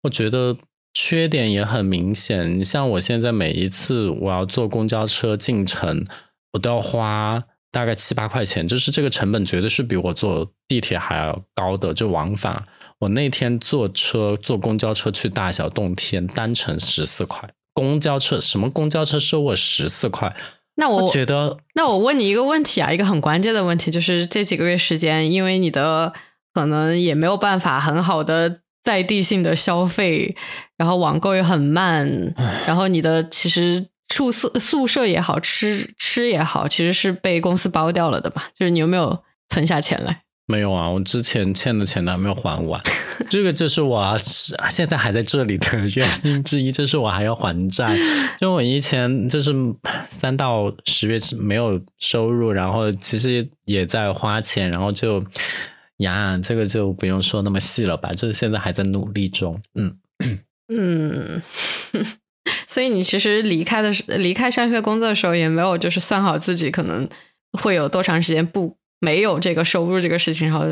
[0.03, 0.57] 我觉得
[0.95, 2.59] 缺点也很明显。
[2.59, 6.07] 你像我现在每一次我要坐公交车进城，
[6.53, 7.45] 我都要花。
[7.73, 11.93] 大概七八块钱，就是这个成本绝对是比我坐地铁还要高的。
[11.93, 12.65] 就往返，
[13.01, 17.49] 我那天坐车坐公交车去大小洞天，单程十四块。
[17.75, 20.35] 公交车什么公交车收我十四块？
[20.77, 26.13] 那我觉得，那我问你一个问题啊，一个很关键的问题，就是这几个月时间，因为你的
[26.55, 30.35] 可能也没有办法很好的在地性的消费，
[30.77, 32.35] 然后网购也很慢，
[32.67, 33.87] 然后你的其实。
[34.15, 38.45] 宿舍宿舍也好吃吃也好，其实是被公司包掉了的嘛。
[38.57, 39.19] 就是你有没有
[39.49, 40.23] 存下钱来？
[40.47, 42.81] 没有啊，我之前欠的钱都还没有还完。
[43.29, 44.17] 这个就是我
[44.71, 45.67] 现在还在这里的
[45.97, 47.97] 原因之一，就是我还要还债。
[48.41, 49.53] 因为我以前就是
[50.09, 55.21] 三到十月没有收入，然后其实也在花钱，然后就
[55.99, 58.13] 呀，这个就不用说那么细了吧。
[58.13, 59.61] 就是现在还在努力中。
[59.75, 59.99] 嗯
[60.69, 61.43] 嗯。
[62.69, 67.09] 所以你其实离开的时离开上学工作的时候，也没有就是算好自己可能
[67.53, 70.67] 会有多长时间不没有这个收入这个事情，然后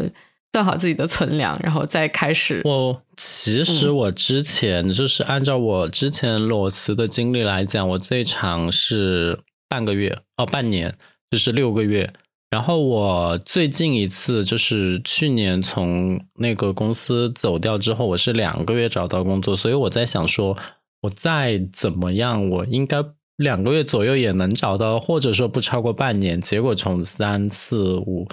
[0.53, 2.63] 算好自己的存粮，然后再开始。
[2.65, 10.97] 我其实我之前就是按照我之前裸辞的经历来讲，我最长是半个月哦，半年
[11.31, 12.13] 就是六个月。
[12.51, 20.57] 然后我最近一次就是去年从那个公司走掉之后，我是两个月找到工作，所以我在想说。
[21.05, 22.97] 我再怎么样，我应该
[23.37, 26.41] 两个月左右也能找到，或者说不超过半年。
[26.41, 28.29] 结果从三四五、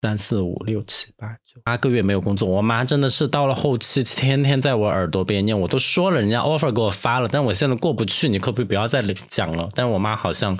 [0.00, 5.58] 三四五六七八九八个月没有工作，我妈真的是到了后期，天天在我耳朵边念。
[5.60, 9.68] 我都说了，人家 offer 给我发了，但我现在过不去，你可不可以不要再讲了？
[9.74, 10.58] 但是我妈好像，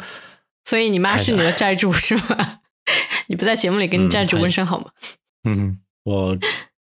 [0.65, 2.61] 所以你妈是你的债主是吗？
[3.29, 4.91] 你不在节目里跟你债主问声好吗？
[5.49, 6.37] 嗯，我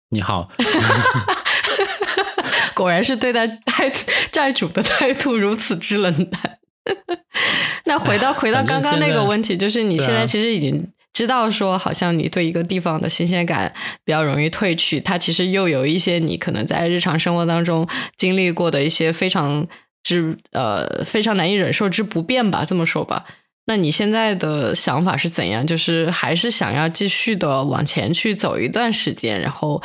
[0.09, 0.49] 你好。
[2.75, 3.93] 果然是对待债
[4.31, 6.59] 债主的态度如此之冷淡。
[7.85, 13.73] 那回到回到刚刚那个问题，就是你现在其实已经知道说，好像你对一个地方的新鲜感
[14.05, 19.67] 比较容易褪去，它其实又有一些你可能在日常生活当中经历过的一些非常
[20.03, 23.25] 之呃非常难以忍受之不便吧，这么说吧。
[23.65, 25.65] 那你现在的想法是怎样？
[25.65, 29.81] 就是还是想要继续的往前去走一段时间，然后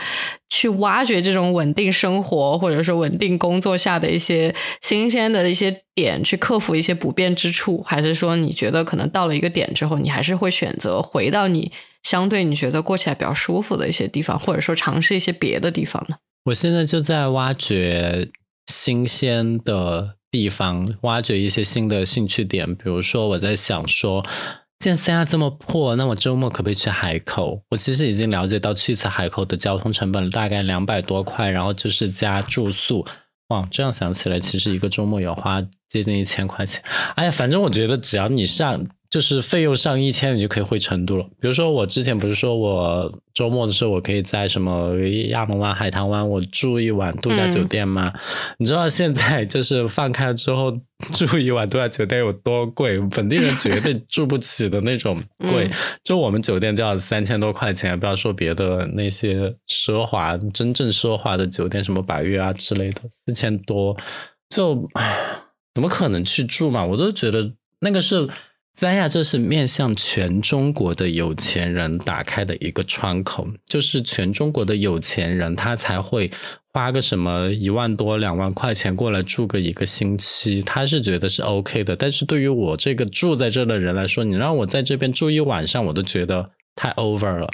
[0.49, 11.71] 去挖掘这种稳定生活或者说稳定工作下的一些新鲜的一些点，去克服一些不便之处，还是说你觉得可能到了一个点之后，你还是会选择回到你
[12.01, 16.15] 相对你觉得过起来比较舒服的一些地方，或者说尝试一些别的地方呢？
[16.45, 18.29] 我现在就在挖掘
[18.65, 20.16] 新鲜的。
[20.29, 24.25] 地方挖掘一些新的兴趣点，比如说我在想说，
[24.79, 27.61] 既然三亚这么破，那我周末可不可以去海口？
[27.69, 33.05] 我其实已经了解到去一次海口的交通成本大概两百多块，然后就是加住宿。
[33.49, 36.83] 哇，这样想起来，其实一个周末要花接近一千块钱。
[37.15, 41.23] 哎呀，反正我觉得只要你上就是费用上一千，你就可以回成都了。
[41.39, 44.93] 比如说，我之前不是说我周末的时候，我可以在什么
[45.29, 48.13] 亚龙湾、海棠湾，我住一晚度假酒店吗？
[48.57, 50.77] 你知道现在就是放开之后
[51.13, 52.99] 住一晚度假酒店有多贵？
[53.11, 55.71] 本地人绝对住不起的那种贵。
[56.03, 63.95] 就我们酒店就要三千多块钱，不要说别的那些奢华、真正奢华的酒店，什么百悦啊之类的，四千多，
[64.49, 64.75] 就
[65.73, 66.83] 怎么可能去住嘛？
[66.83, 68.27] 我都觉得那个是。
[68.79, 76.29] 三亚这是面向全中国的有钱人打开的一个窗口，就是全中国的有钱人他才会
[76.71, 81.95] 花个什么一万多两万块钱过来住个一个星期，他是觉得是 OK 的。
[81.95, 87.49] 但是对于我这个住在这的人来说，你让我在这边住一晚上，我都觉得太 over 了。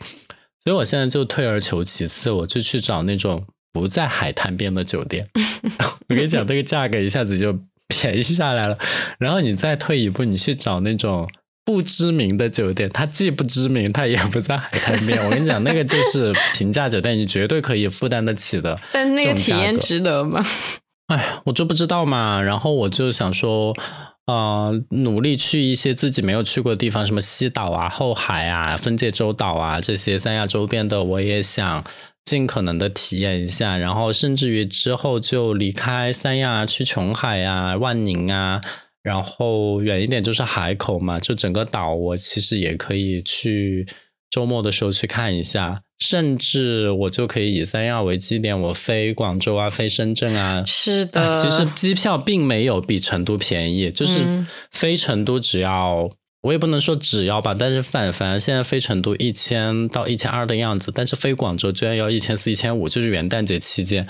[0.66, 5.26] 所以我现在就退而求其次，我就去找那种不在海滩边的酒店。
[6.10, 7.58] 我跟你讲，这个价格一下子就。
[8.02, 8.78] 便宜下来了，
[9.20, 11.30] 然后你再退一步，你去找那种
[11.64, 15.24] 不知名的酒店，它既不知名，它也不在海滩边。
[15.24, 18.80] 我跟你讲，那个就是平价酒店，你绝对可以负担得起的。
[18.92, 20.44] 但那个体验值得吗？
[21.08, 22.42] 哎，我就不知道嘛。
[22.42, 23.76] 然后我就想说，
[24.26, 31.84] 啊，努力去一些自己没有去过的地方，什么西岛啊、后海啊、分界洲岛啊这些三亚周边的，我也想。
[32.26, 38.62] 尽可能的体验一下，然后甚至于之后就离开三亚去琼海啊、万宁啊，
[39.02, 43.86] 然后远一点就是海口嘛，就整个岛我其实也可以去
[44.30, 50.64] 周末的时候去看一下，甚至我就可以以三亚为基点，我飞广州啊、飞深圳啊。
[50.66, 56.10] 是的，其实机票并没有比成都便宜，就是飞成都只要。
[56.44, 64.08] 我也不能说只要吧，但是反反正现在飞成都一千到一千二的样子，但是飞广州居然要一千四、一千五，就是元旦节期间。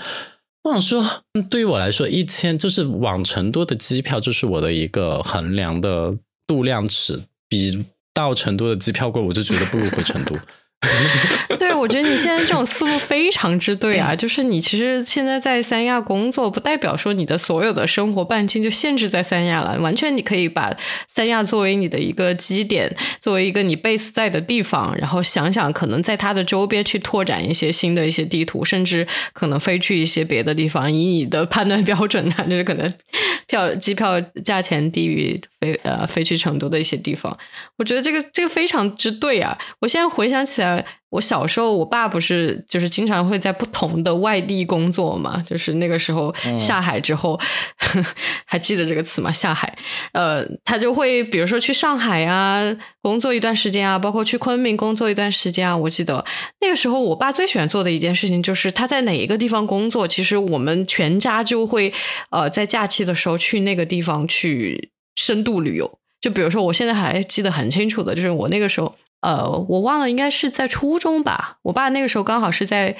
[0.64, 1.04] 我想说，
[1.48, 6.16] 对于我来说，一千就是往成都的机票，就是我的一个衡量的
[6.46, 10.36] 度量尺，比到成都的机票贵，我就觉得不如回成都。
[11.58, 14.14] 对，我觉得你现在这种思路非常之对啊！
[14.14, 19.78] 就是你其实现在在三亚工作，不代表说你的所有的生活半径就限制在三亚了。
[19.80, 20.74] 完全你可以把
[21.06, 30.90] 三亚作为你的一个基点，作为一个你 base 在的地方，然后想想可能在它的周边去拓展一些新的一些地图，甚至可能飞去一些别的地方。
[30.90, 32.92] 以你的判断标准呢，就是可能
[33.46, 37.36] 票机票价钱低于飞呃飞去成都的一些地方。
[37.76, 39.56] 我觉得这个这个非常之对啊！
[39.80, 40.73] 我现在回想起来。
[41.10, 47.38] 我小时候，我爸不是就是经常会在不同的外地工作嘛，就是那个时候下海之后，
[48.46, 49.30] 还记得这个词吗？
[49.30, 49.76] 下海，
[50.12, 55.76] 呃，他就会比如说去上海啊工作一段时间啊，包括去昆明工作一段时间啊。
[55.76, 56.24] 我记得
[56.60, 61.92] 那个时候，我爸最喜欢做的一件事情就是他在哪一个地方工作，其实我们全家就会
[62.30, 65.98] 呃在假期的时候去那个地方去深度旅游。
[66.20, 68.96] 就比如说，我现在还记得很清楚的，就是我那个时候。
[69.24, 71.56] 呃，我忘了，应该是在初中吧。
[71.62, 72.94] 我爸那个时候刚好是在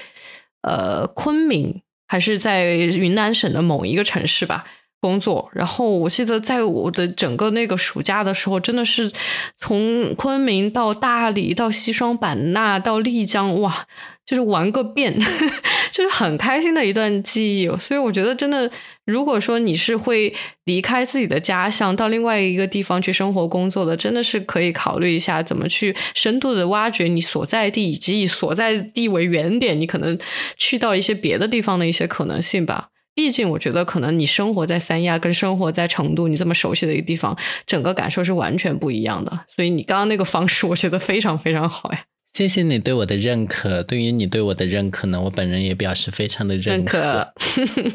[0.62, 4.64] 呃昆明，还是在云南省的某一个城市吧
[5.05, 5.51] 工作。
[5.53, 9.13] 然后我记得在我的整个那个暑假的时候，真的是
[9.59, 13.87] 从昆明到大理，到西双版纳，到丽江，哇！
[14.25, 15.15] 就是玩个遍，
[15.93, 17.69] 就是很开心的一段记忆。
[17.77, 18.71] 所以我觉得，真的，
[19.05, 20.35] 如果说你是会
[20.65, 30.19] 离开自己的家乡到另外一个地方去生活工作的，真的是可以考虑一下怎么去深度的挖掘你所在地，以及以所在地为原点，你可能
[30.57, 32.89] 去到一些别的地方的一些可能性吧。
[33.15, 37.37] 毕竟，我觉得可能你生活在三亚跟生活在成都，你这么熟悉的一个地方，
[37.67, 39.41] 整个感受是完全不一样的。
[39.49, 42.05] 所以你刚刚那个方式，我觉得非常非常好呀。
[42.33, 43.81] 谢谢你对我的认可。
[43.85, 47.33] 对于你对我的认可呢，我本人也表示非常的认可。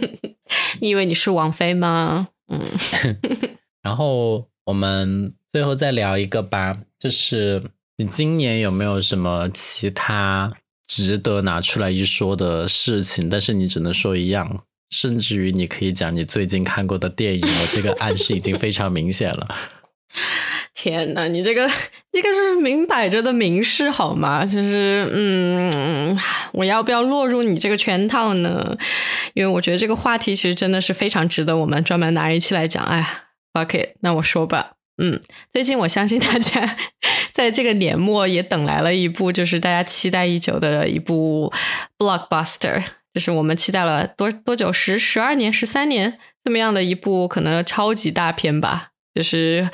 [0.80, 2.28] 你以为你是王菲吗？
[2.48, 2.66] 嗯。
[3.84, 7.62] 然后我们最后再聊一个吧，就是
[7.98, 10.50] 你今年有没有什么其他
[10.88, 13.30] 值得拿出来一说的事情？
[13.30, 17.42] 但是你只能说一样，甚至于你可以讲你最近看过的电影。
[17.42, 19.56] 我这个暗示已经非常明显了。
[20.74, 21.70] 天呐，你这个
[22.12, 24.46] 这个是明摆着的明示好吗？
[24.46, 26.18] 就是，嗯，
[26.54, 28.78] 我要不要落入你这个圈套呢？
[29.34, 32.84] 因为我觉得这个话题其实真的是非常值得我们专门拿一期来讲。
[32.86, 33.24] 哎
[33.54, 35.22] ，fuck 那我说吧，嗯，
[35.52, 36.78] 最近我相信大家
[37.34, 41.52] 在这个年末也等来了一部，就是大家期待已久的一部
[41.98, 42.84] blockbuster，
[43.14, 44.72] 就是我们期待了多多久？
[44.72, 49.70] 十十二年、十三年这么样的一部可能超级大片吧，就是。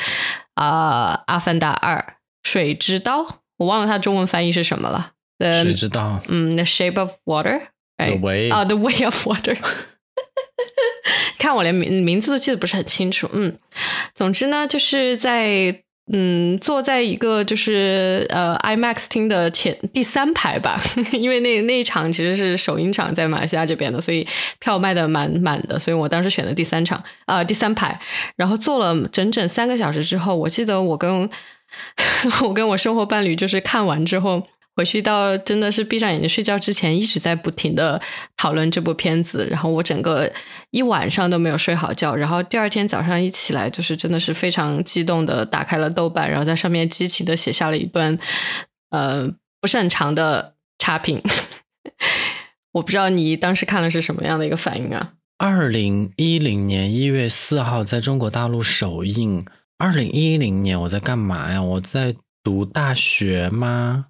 [0.55, 3.23] 啊，《阿凡达二：水之刀》，
[3.57, 5.11] 我忘了它中文翻译是什么了。
[5.37, 7.67] 水之道，嗯，《The Shape of Water》
[8.07, 9.55] ，The Way 啊，《The Way of Water》。
[11.37, 13.29] 看我连名名字都记得不是很清楚。
[13.33, 13.59] 嗯，
[14.15, 20.79] 总之呢，就是在嗯，坐在一个就是呃 IMAX 厅的前第三排吧，
[21.13, 24.27] 因为那那一场其实是首映场在马来西亚这边的，所以
[24.59, 27.99] 票卖的蛮满的，所以我当时选的第三场，呃第三排，
[28.35, 31.27] 然后坐了整整三个小时之后，我记得我跟
[32.43, 34.47] 我跟我生活伴侣就是看完之后。
[34.77, 38.01] 回去到真的是闭上眼睛睡觉之前，一直在不停的
[38.35, 40.29] 讨论这部片子，然后我整个
[40.75, 48.19] 一晚上都没有睡好觉，然后第二天早上一起来，就是真的是非常激动的打开了豆瓣，然后在上面激情的写下了一段
[48.89, 49.25] 呃
[49.61, 51.21] 不是很长的差评。
[52.75, 55.13] 我不知道你当时看了是什么样的一个反应啊？
[55.37, 59.45] 二零一零年一月四号在中国大陆首映。
[59.77, 61.63] 二零一零年我在干嘛呀？
[61.63, 64.07] 我在读大学吗？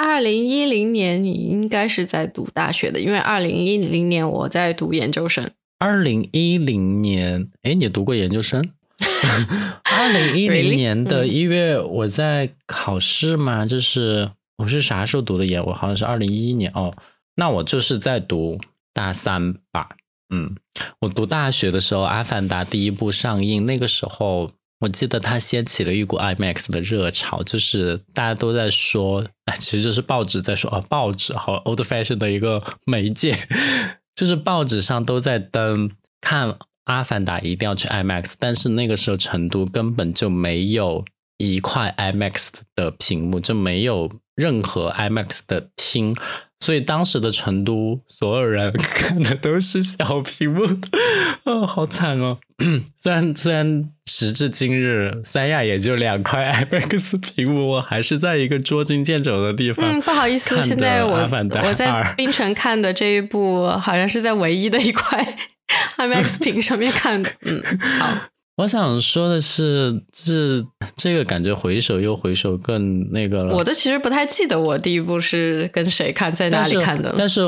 [0.00, 5.50] 二零一零年你应该是在读大学的，因为二零一零年我在读研究生。
[5.80, 8.70] 二零一零年，哎，你读过研究生？
[9.82, 13.64] 二零一零年的一月我在考试吗？
[13.64, 15.64] 就是我是啥时候读的研？
[15.64, 16.94] 我好像是二零一一年哦，
[17.34, 18.56] 那我就是在读
[18.94, 19.88] 大三吧。
[20.32, 20.54] 嗯，
[21.00, 24.48] 我读大学的时候，《阿凡达》第一部上映，那个时候。
[24.80, 33.36] 我记得它掀起了一股 IMAX 的热潮，就是大家都在说，哎，其实就是报纸在说啊，报纸好 old fashion 的一个媒介，
[34.14, 35.90] 就是报纸上都在登
[36.20, 36.48] 看
[36.84, 41.04] 《阿凡达》一定要去 IMAX，但是那个时候成都根本就没有
[41.38, 46.16] 一块 IMAX 的屏幕，就没有任何 IMAX 的厅。
[46.60, 50.64] 所以当时的成都，所有人看的都是小屏幕，
[51.44, 52.38] 哦，好惨哦！
[52.96, 59.86] 虽然虽然时至今日，三亚也就两块 IMAX 屏幕，我还是在一个捉襟见肘的地方。
[59.86, 61.16] 嗯，不好意思，现在我
[61.62, 65.36] 我在冰城看的这一部，好像是在唯一的一块
[65.96, 67.30] IMAX 屏上面看的。
[67.42, 67.62] 嗯，
[68.00, 68.18] 好。
[68.58, 70.66] 我想说的是，是
[70.96, 73.54] 这个感觉回首又回首更那个了。
[73.54, 77.14] 我的其实不太记得我第一部是跟谁看，在哪里看的。
[77.16, 77.40] 但是，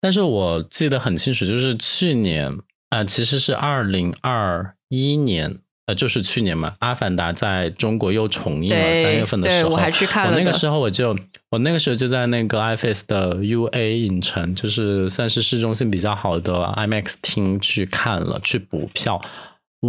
[0.00, 2.50] 但是我记得很清楚，就是去年
[2.88, 10.32] 啊，其实是二零二一年，呃，就是去年嘛，《阿凡达》在中国又重映了，三月份的时候，我还去看了。
[10.32, 11.14] 我那个时候我就，
[11.50, 19.20] 我那个时候就在那个 IFS 的 UA 影城，就是算是市中心比较好的 IMAX 厅去看了，去补票。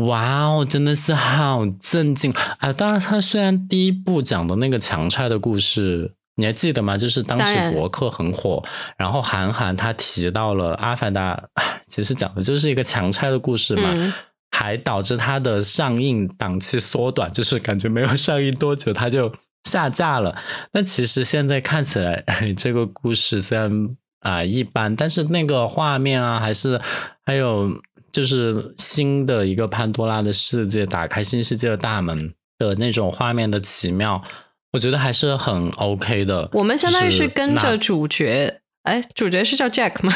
[0.04, 2.74] 哇哦，真的是好震惊啊！
[2.74, 6.98] 当然，他虽然第一部讲的那个强拆的故事，你还记得吗？
[6.98, 8.62] 就是当时博客很火，
[8.98, 11.36] 然后韩寒他提到了《阿凡达》，
[11.88, 14.14] 其实讲的就是一个强拆的故事嘛，
[14.52, 19.32] 还导致它的上映档期缩短，就是感觉没有上映多久它就
[19.64, 20.36] 下架了。
[20.74, 22.22] 那其实现在看起来，
[22.58, 26.82] 这个故事虽然啊一般，但是那个画面啊，还是
[27.26, 27.70] 还有。
[28.16, 34.24] 就是新的一个潘多拉的世界，打开新世界的大门的那种画面的奇妙，
[34.72, 36.50] 我觉得还是很 OK 的。
[36.54, 40.14] 我们相当于是跟着主角，哎，主角是叫 Jack 吗？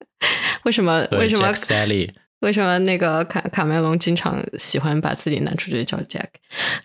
[0.64, 1.06] 为什么？
[1.10, 2.12] 为什么？Sally？
[2.40, 6.28] 为什么那个卡卡梅隆经常喜欢把自己男主角叫 Jack？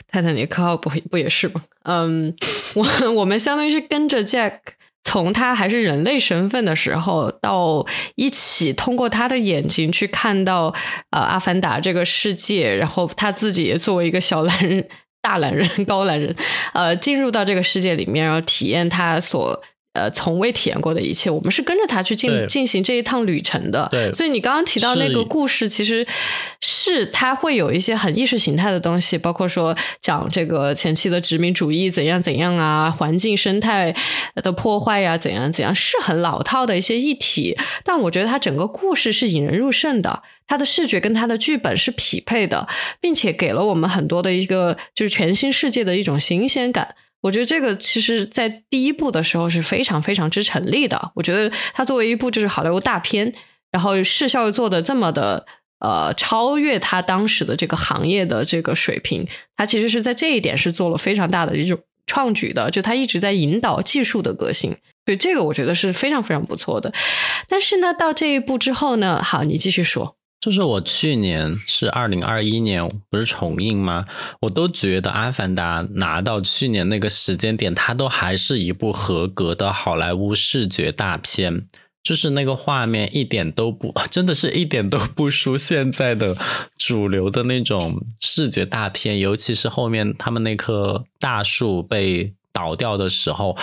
[0.09, 1.63] 泰坦尼克号不不也是吗？
[1.83, 2.35] 嗯，
[2.75, 4.59] 我 我们相当于是跟着 Jack。
[5.09, 7.83] 从他还是人类身份的时候，到
[8.13, 10.75] 一起通过他的眼睛去看到
[11.09, 14.87] 呃阿凡达这个世界，然后他自己也作为一个小蓝人、
[15.19, 16.35] 大蓝人、 高蓝人，
[16.73, 19.59] 呃，进入到这个世界里面，然后体验他所。
[19.99, 23.89] 呃，从未体验过的一切，我们是跟着他去进进行这一趟旅程的。
[23.91, 26.07] 对，所以你刚刚提到那个故事，其实
[26.61, 33.93] 是他会有一些很意识形态的东西，包括说讲这个前期的殖民主义怎样怎样啊，环境生态
[34.35, 37.57] 的破坏呀，怎样怎样，是很老套的一些议题。
[37.83, 42.69] 但我觉得他整个故事是引人入胜的，他的视觉跟他的剧本是匹配的，
[43.01, 46.95] 并且给了我们很多的一个就是全新世界的一种新鲜感。
[47.21, 51.11] 我觉得这个其实，在第一部的时候是非常非常之成立的。
[51.15, 53.33] 我觉得它作为一部就是好莱坞大片，
[53.71, 55.45] 然后视效又做的这么的
[55.79, 59.27] 呃超越它当时的这个行业的这个水平，
[59.57, 61.77] 它其实是在这一点是做了非常大的一种
[62.07, 62.71] 创举的。
[62.71, 64.71] 就它一直在引导技术的革新，
[65.05, 66.93] 所以这个我觉得是非常非常不错的。
[67.49, 70.15] 但是呢，到这一步之后呢，好，你继续说。
[70.39, 74.05] 就是我去年是二零二一年不是重映吗？
[74.41, 81.67] 我都觉得《阿凡达》拿到去年那个时间点，它都还是一部合格的好莱坞视觉大片。
[82.01, 86.35] 就是那个画面一点都不， 真的是一点都不输现在的
[86.77, 89.19] 主流的那种视觉大片。
[89.19, 93.57] 尤其是后面他们那棵大树被倒掉的时候，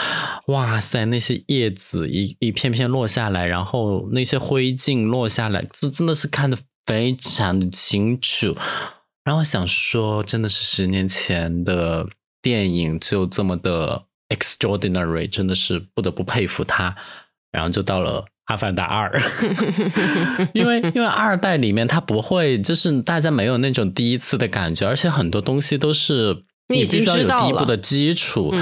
[0.46, 6.56] 哇塞，那些叶子一一片片落下来，然后那些灰烬落下来，这真的是看得。
[6.86, 8.56] 非常的清楚，
[9.24, 12.06] 然后想说，真的是十年前的
[12.40, 16.94] 电影就这么的 extraordinary，真的是不得不佩服他。
[17.50, 19.10] 然后就到了《阿凡达二》，
[20.54, 26.44] 因为因为二代里面它不会，就是大家没有那种第一次的感觉，而且很多东西都是。
[26.68, 28.52] 你已经知道第一步的基础，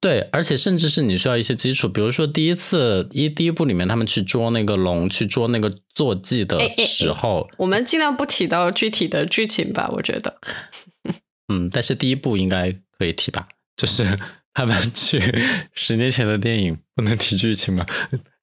[0.00, 10.38] 对，而且甚至是你需要一些基础，比如说第一次一第一部里面他们去捉那个龙，去捉那个坐骑的时候，我们尽量不提到具体的剧情吧，我觉得。
[11.52, 14.18] 嗯，但是第一部应该可以提吧，就是
[14.54, 15.20] 他们去
[15.72, 17.86] 十年前的电影不能提剧情吗？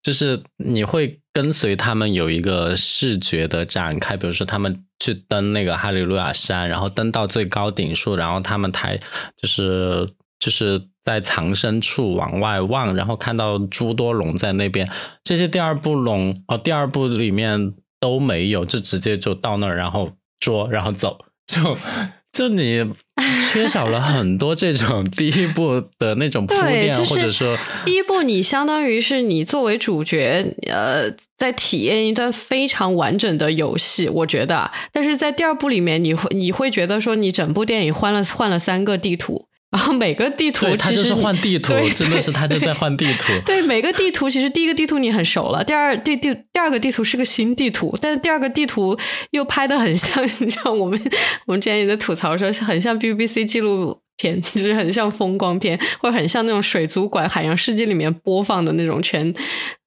[0.02, 8.98] 就是你会跟随他们有一个视觉的展开，比如说他们去登那个哈利路亚山，然后登到最高顶处，然后他们抬
[9.36, 10.08] 就是
[10.40, 14.90] 就是在藏身处往外望，然后看到诸多龙在那边。
[15.24, 21.78] 这些第二部龙哦，第二部里面都没有，就直接就到那儿，然后捉，然后走，就
[22.32, 22.86] 就你。
[23.52, 34.70] 缺少了很多这种第一部的那种铺垫，或者说第一部你相当于是你作为主角，呃，在体验一段非常完整的游戏，我觉得。
[34.94, 39.49] 但是在第二部里面，你会你会觉得说，你整部电影换了换了三个地图。
[39.72, 43.32] 然后每个地图其实换地图，真的是他就在换地图。
[43.46, 48.98] 对每个地图，其实第一个地图你很熟了，第二第第第二个地图是个新地图，但是第二个地图
[49.32, 51.00] 又拍的很像，你知道我们
[51.46, 54.02] 我们之前也在吐槽说，很像 BBC 记录。
[54.20, 59.34] 片 就是很像风光片，或者很像那种水族馆、海洋世界里面播放的那种全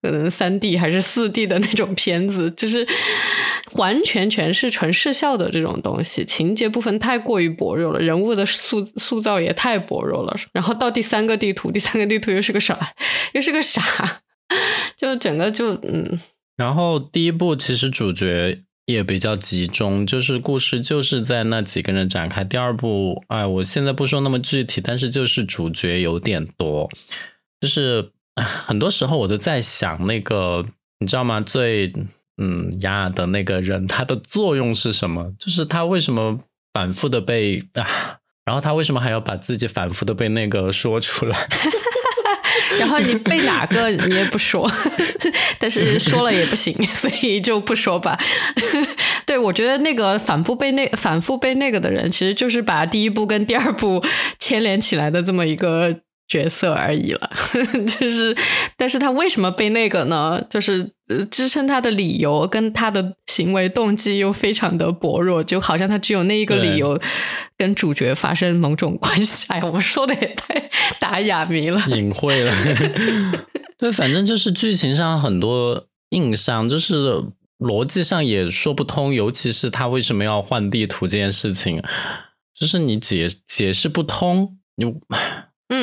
[0.00, 2.86] 可能三 D 还是四 D 的那种片子，就是
[3.74, 10.34] 完全全是纯视效的这种东西，情节部分太过于薄弱了，人物的塑塑造也太薄弱了。
[10.52, 12.94] 然后到第三个地图，第三个地图又是个啥，
[13.34, 13.82] 又是个啥，
[14.96, 16.18] 就整个就嗯。
[16.56, 18.62] 然后第一部其实主角。
[18.86, 22.42] 也比较集中，就是故事就是在那几个人展开。
[22.42, 26.90] 第二部，哎，我现在不说那么具体，但是就是主角有点多，
[27.60, 30.64] 就是 很多时候我都在想，那个
[30.98, 31.40] 你知道吗？
[31.40, 31.92] 最
[32.38, 35.32] 嗯呀的那个人，他的作用是什么？
[35.38, 36.38] 就是他为什么
[36.72, 38.18] 反复的被啊？
[38.44, 41.38] 然后他为什么还要把自己反复的被那个说出来？
[42.78, 44.70] 然后你背哪个你也不说，
[45.58, 48.18] 但是说了也不行，所以就不说吧。
[49.26, 54.04] 对我觉得那个反复背那反复背那个的人，其实就是把第一步跟第二步
[54.38, 56.00] 牵连起来的这么一个。
[56.28, 57.30] 角色而已了，
[57.86, 58.34] 就是，
[58.76, 60.42] 但是他为什么被那个呢？
[60.48, 60.90] 就是
[61.30, 66.98] 支撑他的理由跟他的行为动机又非常的薄弱，就好像他只有那一个理由
[67.58, 69.46] 跟主角发生某种关系。
[69.52, 72.52] 哎我们说的也太打哑谜了，隐晦了。
[73.76, 77.22] 对，反正就是剧情上很多硬伤，就是
[77.58, 81.82] 逻辑上也说不通，尤其是他为什么要换地图这件事情，
[82.58, 84.86] 就是你解解释不通，你。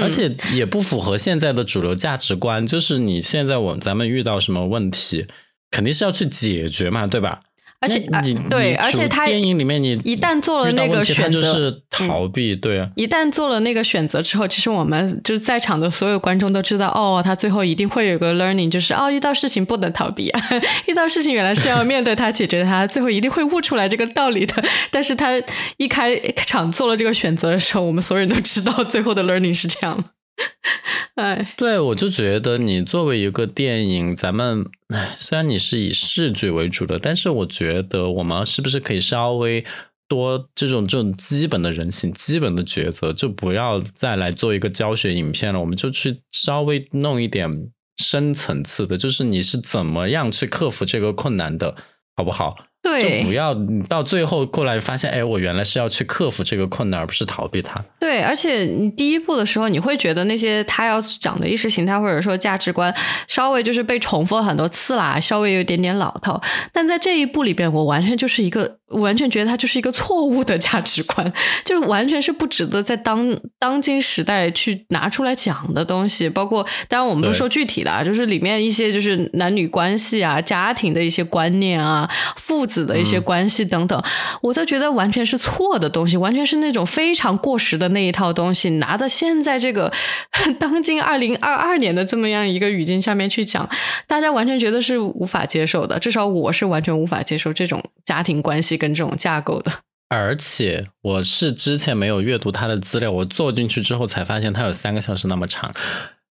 [0.01, 5.27] 而且也不符合现在的主流价值观，就是你现在我咱们遇到什么问题，
[5.71, 7.41] 肯定是要去解决嘛，对吧？
[7.81, 12.89] 而且你对，而且他电影里面你一旦做了那个选择，就是逃避，对啊。
[12.95, 20.41] 一旦做了那个选择之后，其实我们就是在场的所有观众都知道，哦，他最后一定会有个 learning，就是哦，遇到事情不能逃避啊，
[20.87, 24.61] 遇到事情原来是要面对它、解决它，最后一定会悟出来这个道理的。
[24.91, 25.29] 但是他
[25.77, 30.03] 一开场做了这个选择的时候，我们所有人都知道最后的 learning 是这样。
[31.15, 39.65] 哎，对，我就觉得你作为一个电影，咱们哎，虽然你是以视觉为主的，但是我觉得我们是不是可以稍微
[40.07, 51.75] 多这种这种基本的人性、基本的抉择，就不要再来做一个教学影片了，我们就去稍微弄一点深层次的，就是你是怎么样去克服这个困难的，
[52.15, 52.55] 好不好？
[52.81, 53.53] 对，就不要
[53.87, 57.83] 到最后过来发现，哎，我原来是要去克服这个困难，而不是逃避它。
[57.99, 62.93] 对，而且你第一步的时候，你会觉得那些他要讲的意识形态或者说价值观，
[63.27, 66.41] 稍微就是被重复了很多次啦，稍微有一点点老套。
[66.73, 68.78] 但在这一步里边，我完全就是一个。
[68.89, 71.31] 完全觉得它就是一个错误的价值观，
[71.63, 76.27] 就完全是不值得在当当今时代去拿出来讲的东西。
[76.29, 84.03] 包括，当然我们不说具体的啊，就是里面一些就是男女关系啊、家庭的一些观念啊、父子的一些关系等等，
[84.41, 89.91] 我都觉得完全是错的东西，完全是那种非常过时的那一套东西，拿到现在这个
[90.59, 93.69] 当今二零二二年的这么样一个语境下面去讲，
[94.07, 95.99] 大家完全觉得是无法接受的。
[95.99, 98.78] 至少我是完全无法接受这种家庭关系。
[98.79, 99.71] 跟这种架构的，
[100.09, 105.71] 而且我是之前没有阅读他的资料，我坐进去之后才发现他有三个小时那么长，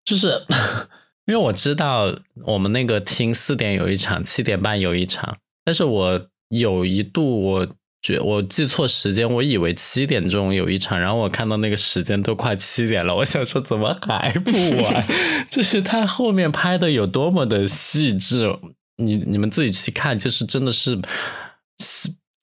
[0.06, 0.46] 就是
[1.26, 2.16] 因为我知道
[2.46, 7.68] 我们那个厅四点有一场，七点半有一场，但是我有一度我
[8.02, 14.52] 觉我记错时间，我以为七点钟有一场，然后我看到那个时间都快七点了，我想说怎么还不
[14.84, 15.04] 完？
[15.50, 18.56] 就是他后面拍的有多么的细致，
[18.98, 21.02] 你你们自己去看，就是真的是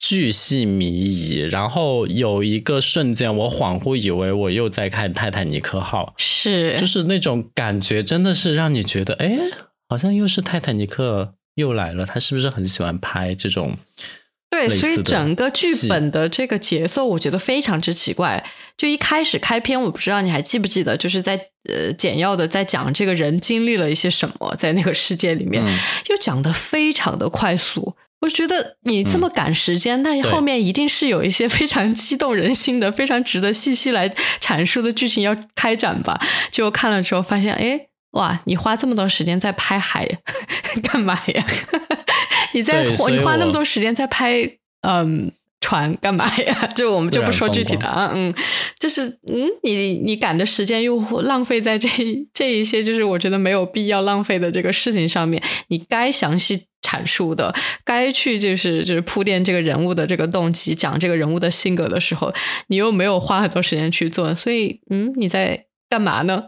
[0.03, 1.37] 巨细靡遗。
[1.51, 9.39] 然后有一个瞬间，我恍惚以为我又在看《泰坦尼克号》，是就是那种感觉，真的是让你觉得，哎，
[9.89, 12.05] 好像又是泰坦尼克又来了。
[12.05, 13.79] 他是不是很喜欢拍这种？
[14.51, 18.45] 对，所以整个剧本的这个节奏，我觉得非常之奇怪。
[18.77, 21.37] 就一开始开篇，我不知道你还记不记得，就是在
[21.71, 25.65] 呃简要的在讲这个人经历了一些什么，在那个世界里面，
[26.11, 27.95] 又讲的非常的快速。
[28.23, 34.09] 我觉得你这么赶时间，那后面一定是有一些非常激动人心的、非常值得细细来
[34.41, 36.19] 阐述的剧情要开展吧。
[36.51, 40.09] 就看了之后发现，哎，哇，你花这么多时间在拍海
[40.85, 41.45] 干嘛呀？
[42.55, 44.49] 你在你花那么多时间在拍
[44.83, 46.67] 嗯船干嘛呀？
[46.77, 48.33] 就我们就不说具体的啊，嗯，
[48.79, 51.89] 就是嗯，你你赶的时间又浪费在这
[52.33, 55.43] 这一些，就是我觉得没有必要浪费的这个事情上面。
[55.69, 57.55] 你该详细阐述的，
[57.85, 62.35] 该去就是就是铺垫这个人物的这个动机，讲这个人物的性格的时候，
[62.67, 66.45] 你又没有花很多时间去做，所以嗯，你在干嘛呢？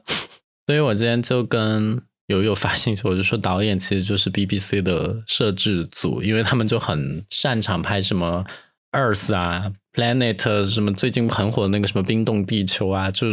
[0.66, 2.02] 所以我今天就跟。
[2.28, 8.42] 友友发信息，我就说导演其实就是 BBC 的摄制组，因为他们就很擅长拍什么
[8.92, 13.26] Earth 啊，Planet 什么最近很火的那个什么冰冻地球啊，就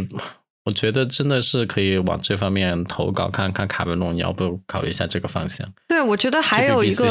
[0.66, 5.68] 我觉得真的是可以往这方面投稿，看看卡梅隆你要不考虑一下这个方向。
[5.88, 7.08] 对，我觉得还有一个。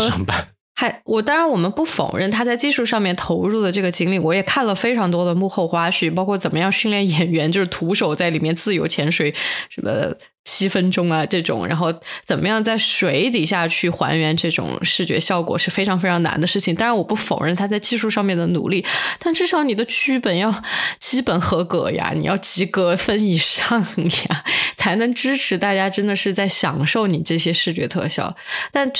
[0.72, 9.34] 还我当然我们不否认他在技术上面投入的这个精力，我也看了非常多的幕后花絮，包括怎么样训练演员，就是徒手在里面自由潜水
[9.68, 10.14] 什么
[10.50, 11.94] 七分钟啊这种，然后
[12.24, 16.74] 怎么样在水底下去还原这种视觉效果是非常非常难的事情。
[16.74, 18.84] 当然我不否认他在技术上面的努力，
[19.20, 20.52] 但至少你的剧本要
[20.98, 23.80] 基本合格呀，你要及格分以上
[24.28, 24.44] 呀，
[24.76, 28.34] 才能支持大家真的是在享受你这些视觉特效。
[28.72, 28.90] 但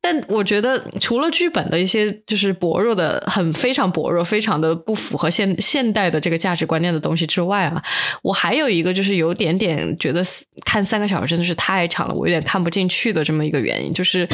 [0.00, 7.82] 但我觉得，除了剧本的一些就是薄弱的、很非常薄弱、非常的不符合现现代的这个价值观念的东西之外啊，
[8.22, 10.22] 我还有一个就是有点点觉得
[10.64, 14.28] 看三个小时真的是太长了，我有点看不进去的这么一个原因，就是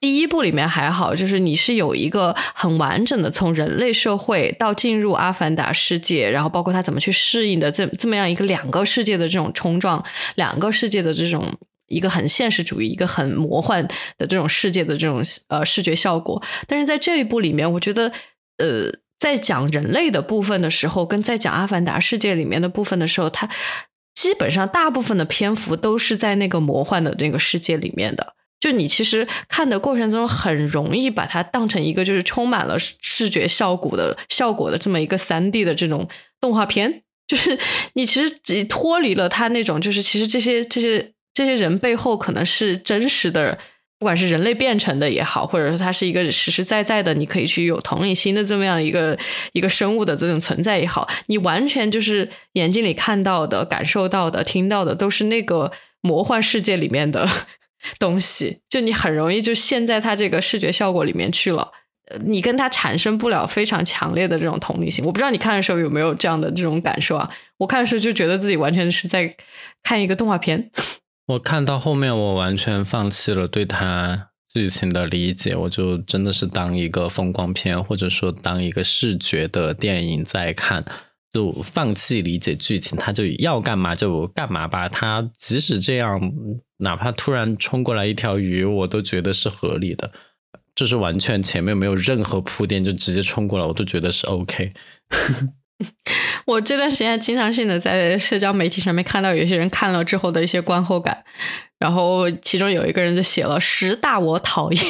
[0.00, 10.04] 第一部里面还好，就是你是有一个很完整的从人类社会到进入阿凡达世界，然后包括他怎么去适应的这这么样一个两个世界的这种冲撞，
[10.36, 11.56] 两个世界的这种。
[11.90, 13.86] 一个很现实主义、一个很魔幻
[14.16, 18.12] 的这种世界的这种呃视觉效果，但是在这一部里面，我觉得
[18.58, 23.50] 呃，在讲人类的部分的时候，跟在讲阿凡达世界里面的部分的时候，它
[24.14, 28.34] 基本上大部分的篇幅都是在那个魔幻的那个世界里面的。
[28.60, 36.08] 就你其实看的过程中，很容易把它当成一个就是充满了视觉效果的效果的这么一个三 D 的这种
[36.40, 37.58] 动画片，就是
[37.94, 41.12] 你其实只脱离了它那种就是其实这些这些。
[41.32, 43.58] 这些人背后可能是真实的，
[43.98, 49.16] 不管是人类变成的也好，或者说它是一个实实在在的，你可以去有同理心的这么样一个
[49.52, 55.70] 一个生物的这种存在也好，你完全就是眼睛里看到的、感受到的、听到的，都是那个
[56.00, 57.28] 魔幻世界里面的
[58.00, 61.70] 东西，就你很容易就陷在它这个视觉效果里面去了，
[62.24, 65.04] 你跟它产生不了非常强烈的这种同理心。
[65.04, 67.30] 我不知道你看的时候有没有这样的这种感受啊？
[67.58, 69.34] 我看的时候就觉得自己完全是在
[69.82, 70.70] 看一个动画片。
[71.30, 80.84] 我看到后面，我完全放弃了对他剧情的理解，我就真的是当一个风光片，或者说当一个视觉的电影在看，
[81.32, 84.88] 就放弃理解剧情，他就要干嘛就干嘛吧。
[84.88, 86.20] 他即使这样，
[86.78, 90.10] 哪怕突然冲过来一条鱼，我都觉得是合理的，
[90.74, 94.72] 就是完全前面没有任何铺垫就直接冲过来，我都觉得是 OK。
[96.46, 101.22] 我这段时间经常性的在社交媒体上面看到有些人看了之后的一些观后感，
[101.78, 104.82] 然后其中有一个人就写了十大我讨厌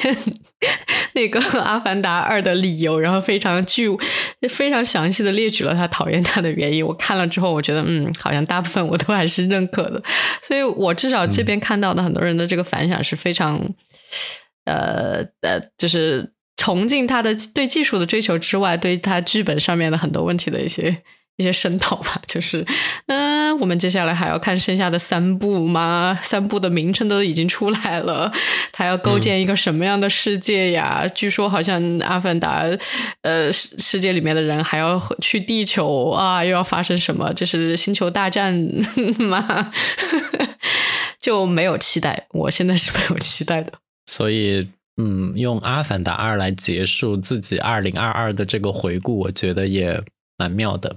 [1.15, 3.89] 那个《阿凡达二》的理由，然后非常具
[4.49, 6.87] 非常详细的列举了他讨厌他的原因。
[6.87, 10.03] 我看了之后，我觉得嗯，好像大部分我都还是认可的，
[10.43, 13.61] 所以我至少这边看到的很多人的这个反响是非常
[14.65, 16.33] 呃呃，就是。
[16.61, 20.95] 崇敬他的对技术的追求之外，对他剧本上面的很多问题的一些
[21.39, 22.67] 一些声讨吧，就是，
[23.07, 26.21] 嗯，我们接下来还要看剩下的三部吗？
[26.23, 28.31] 三部的名称都已经出来了，
[28.73, 31.07] 他要构建一个什么样的世界呀？
[31.15, 32.67] 据说好像阿凡达，
[33.23, 37.33] 呃，世世界里面的人还要去地球啊，又要发生什么？
[37.33, 38.55] 这是星球大战
[39.19, 39.73] 吗？
[41.19, 43.73] 就没有期待，我现在是没有期待的，
[44.05, 44.69] 所以。
[45.01, 50.03] 嗯，用《阿凡达二》来结束自己二零二二的这个回顾，我觉得也
[50.37, 50.97] 蛮妙的。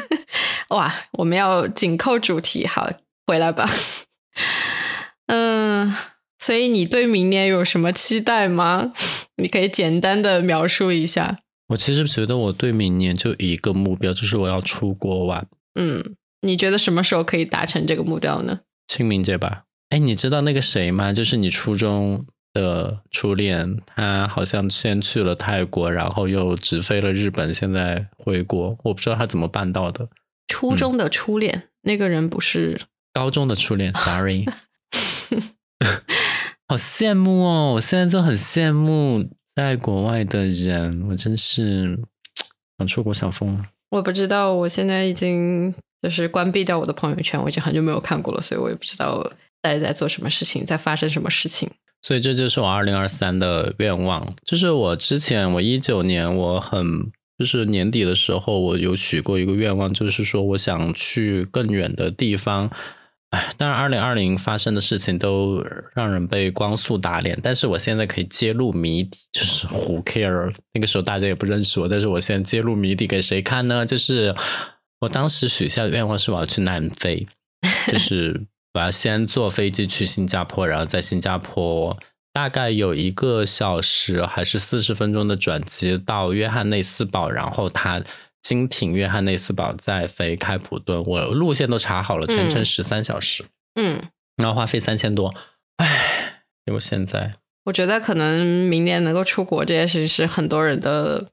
[0.70, 2.90] 哇，我们要紧扣主题，好，
[3.26, 3.68] 回来吧。
[5.28, 5.94] 嗯，
[6.38, 8.92] 所以你对明年有什么期待吗？
[9.36, 11.40] 你可以简单的描述一下。
[11.68, 15.46] 我其实觉得我对明年就一个目标，就是我要出国玩。
[15.78, 18.60] 嗯，你觉得什么时候可以达成这个目标呢？
[18.88, 19.64] 清明节吧。
[19.90, 21.12] 哎，你知道那个谁吗？
[21.12, 22.24] 就是你初中
[22.56, 28.78] 的初恋，他好像先去了泰国，然后又直飞了日本，现在回国。
[28.84, 30.08] 我不知道他怎么办到的。
[30.48, 32.80] 初中的初恋，那个人不是
[33.12, 33.92] 高中的初恋。
[33.94, 34.46] Sorry，
[36.66, 37.72] 好羡慕哦！
[37.74, 39.28] 我现在就很羡慕。
[39.54, 41.98] 在国外的人，我真是
[42.76, 43.64] 想出国想疯了。
[43.88, 51.70] 我不知道，我现在已经就是关闭掉我的朋友圈，我已经很久没有看过了，所以我也不知道大家在做什么事情，在发生什么事情。
[52.06, 62.70] 所以这就是我二零二三的愿望，就是我之前我一九年我很就是年底的时候，我有许过一个愿望，就是说我想去更远的地方。
[63.30, 65.60] 哎，当然，二零二零发生的事情都
[65.96, 67.36] 让人被光速打脸。
[67.42, 70.54] 但是我现在可以揭露谜底，就是 Who care？
[70.74, 73.84] 那个时候大家也不认识我，但是我现在揭露谜底给谁看呢？
[73.84, 74.32] 就是
[75.00, 77.26] 我当时许下的愿望是我要去南非，
[77.90, 78.46] 就是
[78.76, 81.96] 我要先坐飞机去新加坡，然后在新加坡
[82.32, 88.02] 大概有一个小时还是四十分钟的转机到约翰内斯堡，然后他。
[88.42, 93.44] 经停约翰内斯堡再飞开普敦，我路线都查好了，全程十三小时。
[93.74, 94.00] 嗯，
[94.36, 95.34] 然后花费三千多。
[95.78, 97.34] 唉，结果现在，
[97.64, 101.26] 我觉得可能明年能够出国这件事情是很多人的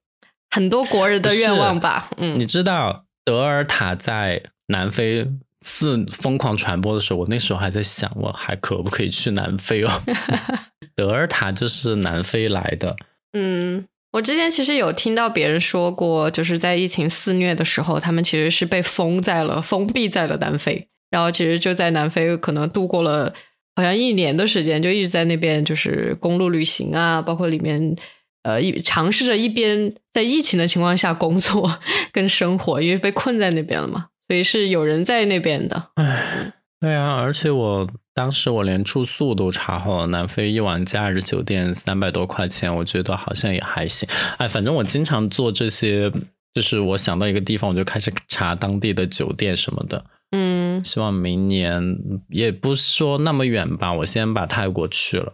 [0.49, 2.09] 很多国人的愿望吧。
[2.17, 5.29] 嗯，你知道德尔塔在南非
[5.63, 9.89] 四疯狂传播的时候，我那时候还在想，我还可不可以去南非哦？
[10.95, 12.95] 德尔塔就是南非来的。
[13.33, 13.85] 嗯。
[14.13, 23.33] 我之前其实有听到别人说过，就是在疫情肆虐的时候，他们其实是被封在了、封闭在了南非，然后其实就在南非可能度过了
[23.75, 27.95] 好像一年的时间，就一直在那边就是公路旅行啊，包括里面
[28.43, 31.79] 呃一尝试着一边在疫情的情况下工作
[32.13, 35.89] 跟生活，因为被困在那边了嘛，所以是有人在那边的。
[35.93, 37.87] 唉，对啊，而且我。
[38.15, 44.07] 当时我连住宿都查好了，南非一晚假日酒店三百多块钱，我觉得好像也还行。
[44.37, 46.11] 哎，反正我经常做这些，
[46.53, 50.05] 就是我想到一个地方，我就开始查当地的酒店什么的。
[50.31, 51.97] 嗯，希望明年
[52.29, 55.33] 也不说那么远吧，我先把泰国去了。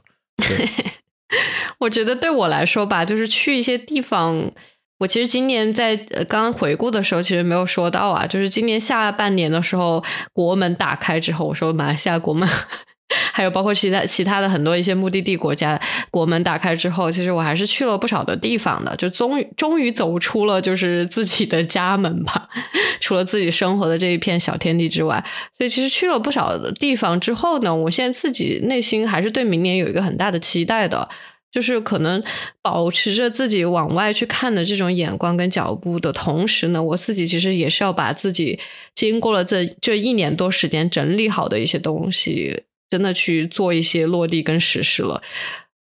[1.80, 4.52] 我觉得对我来说吧，就是去一些地方。
[5.00, 5.96] 我其实今年在
[6.28, 10.04] 刚回顾的时候，其实没有说到啊，就是今年下半年的时候，
[10.34, 12.48] 国门打开之后，我说马来西亚国门，
[13.32, 15.80] 还有包括其他其他的很多一些目的地国家
[16.12, 22.50] 国门打开之后，其实我还是去了不少的地方的，就终于终于走出了就是自己的家门吧，
[23.00, 25.24] 除了自己生活的这一片小天地之外，
[25.58, 31.08] 所以其实去了不少的地方之后呢，我现在自己内心还是对明年有一个很大的期待的。
[31.52, 32.24] 就是可能
[32.62, 38.60] 保持着自己往外去看的这种眼光跟脚步的同时呢，我自己其实也是要把自己
[38.94, 45.24] 经过了这这一年多时间整理好的一些东西，真的去做一些落地跟实施了。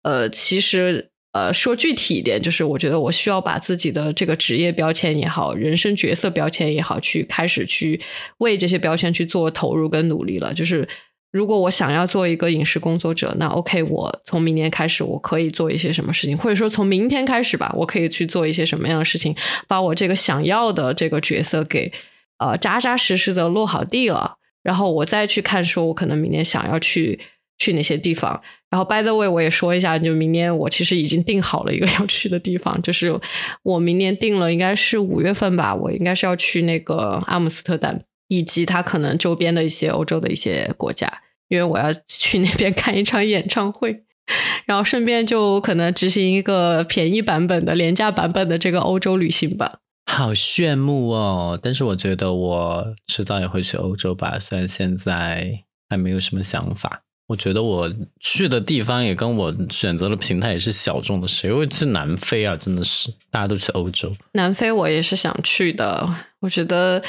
[0.01, 8.01] 呃，其实呃说具体一点，就是我觉得我需要把自己的这个职业标签也好，人生角色标签也好，去开始去
[8.39, 10.87] 为这些标签去做投入跟努力了，就是。
[11.31, 19.35] 如果我想要做一个影视工作者，那 OK，我从明年开始我可以做一些什么事情，或者说从明天开始吧，我可以去做一些什么样的事情，
[19.67, 21.91] 把我这个想要的这个角色给
[22.39, 27.19] 呃扎扎实实的落好地了，然后我再去看说，我可能明年想要去
[27.59, 28.41] 去哪些地方。
[28.71, 33.19] 然后 By the way，我也说一下，就明年我其实已经定好了一个 要去的地方，就是
[33.63, 38.03] 我明年定了，应该是五月份吧，我应该是要去那个阿姆斯特丹。
[38.29, 44.03] 以及他可能周边的一些欧洲的一些国家，因为我要去那边 看一场演唱会，
[44.65, 49.79] 然后顺便就可能执行一个便宜版本的、廉价版本的这个欧洲旅行吧。
[50.05, 51.59] 好炫目哦！
[51.61, 57.01] 但是我觉得我迟早也会去欧洲吧，虽然现在还没有什么想法。
[57.27, 62.55] 我觉得我去的地方也跟我选择的平台也是小众的，谁会去南非啊？
[62.55, 64.15] 真的是大家都去欧洲。
[64.33, 66.07] 南非我也是想去的，
[66.41, 67.03] 我觉得。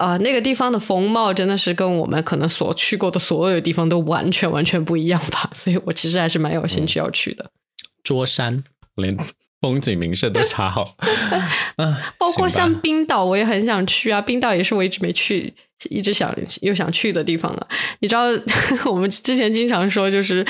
[0.00, 7.50] 啊，那个地方的风貌真的是跟我们可能所去过的所有地方都完全完全不一样吧，所以我其实还是蛮有兴趣要去的。
[8.02, 8.64] 桌山
[8.96, 9.14] 连
[9.60, 10.96] 风景名胜都查好。
[11.76, 14.22] 嗯，包括像冰岛，我也很想去啊。
[14.22, 15.52] 冰岛也是我一直没去，
[15.90, 17.68] 一直想又想去的地方了。
[17.98, 18.22] 你知道，
[18.90, 20.42] 我们之前经常说，就是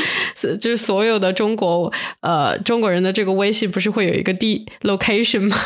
[0.60, 5.56] 就是所有的中国呃中国人的这个微信不是会有一个地 location 吗？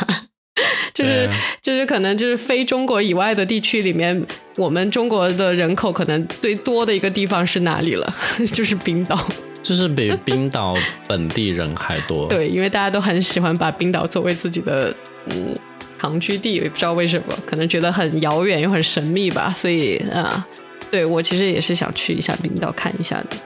[0.93, 1.29] 就是
[1.61, 4.25] 就是可能就是非中国以外的地区里面，
[4.57, 8.15] 我们中国的人口可能最多的一个地方是哪里了？
[8.53, 9.27] 就是冰岛。
[9.61, 10.75] 就是比冰岛
[11.07, 12.27] 本地人还多。
[12.27, 14.93] 对，因为大家都很喜欢把冰岛作为自己的
[15.31, 15.55] 嗯
[15.99, 19.51] 常居地，也不知道为什么，可能觉得很遥远又很神秘吧。
[19.57, 20.45] 所以啊、呃
[20.91, 23.37] 对我其实也是想去一下冰岛看一下的。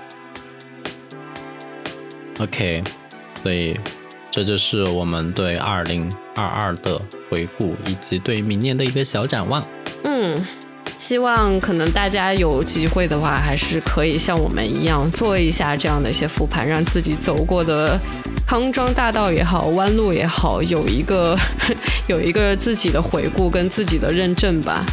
[2.43, 2.83] OK，
[3.41, 3.79] 所以
[4.31, 9.63] 这就是我们对二零二二的回顾，以及对明年的一个小展望。
[10.03, 10.45] 嗯，
[10.97, 17.99] 希望可能大家有机会的话，还是可以像我们一样做一下这样的一些复盘，让自己走过的
[18.45, 21.35] 康庄大道也好，弯路也好，有一个
[22.07, 24.85] 有一个自己的回顾跟自己的认证吧。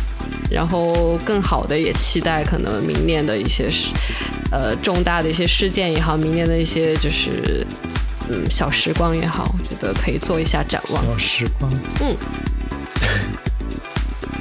[0.48, 3.92] 然后更好的也期待可能明年的一些事，
[4.52, 7.66] 呃，重大的一些事件也好，明年的一些就是
[8.28, 11.04] 嗯小时光也好，我觉得可以做一下展望。
[11.04, 11.70] 小时光，
[12.00, 12.16] 嗯。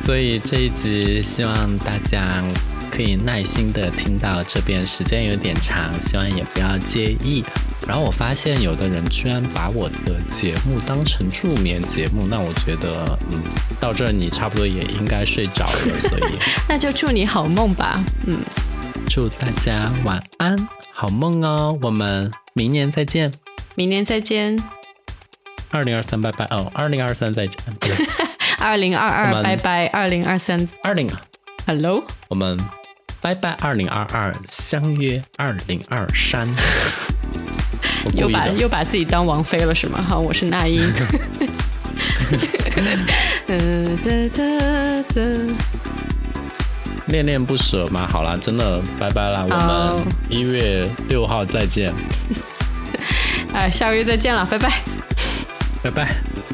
[0.01, 2.43] 所以这一集希望大家
[2.91, 7.43] 可以耐心的听到这边，时间有点长，希望也不要介意。
[7.87, 13.39] 然后我发现有的人居然把我的节目当成助眠节目，那我觉得，嗯，
[13.79, 16.35] 到这儿你差不多也应该睡着了，所以
[16.69, 18.37] 那就祝你好梦吧，嗯，
[19.07, 20.55] 祝大家晚安，
[20.91, 23.31] 好梦哦，我们明年再见，
[23.75, 24.57] 明年再见。
[25.69, 27.59] 二零二三拜拜哦，二零二三再见，
[28.59, 31.09] 二零二二拜拜，二零二三二零。
[31.67, 32.57] ，Hello，我们
[33.19, 36.47] 拜拜，二零二二相约二零二三。
[38.15, 40.01] 又把又把自己当王妃了是吗？
[40.07, 40.81] 好，我是那英。
[47.07, 48.07] 恋恋不舍嘛。
[48.07, 51.93] 好啦，真的拜拜啦，我好们一月六号再见，
[53.53, 54.69] 哎，下个月再见了，拜拜。
[55.81, 56.44] 拜拜。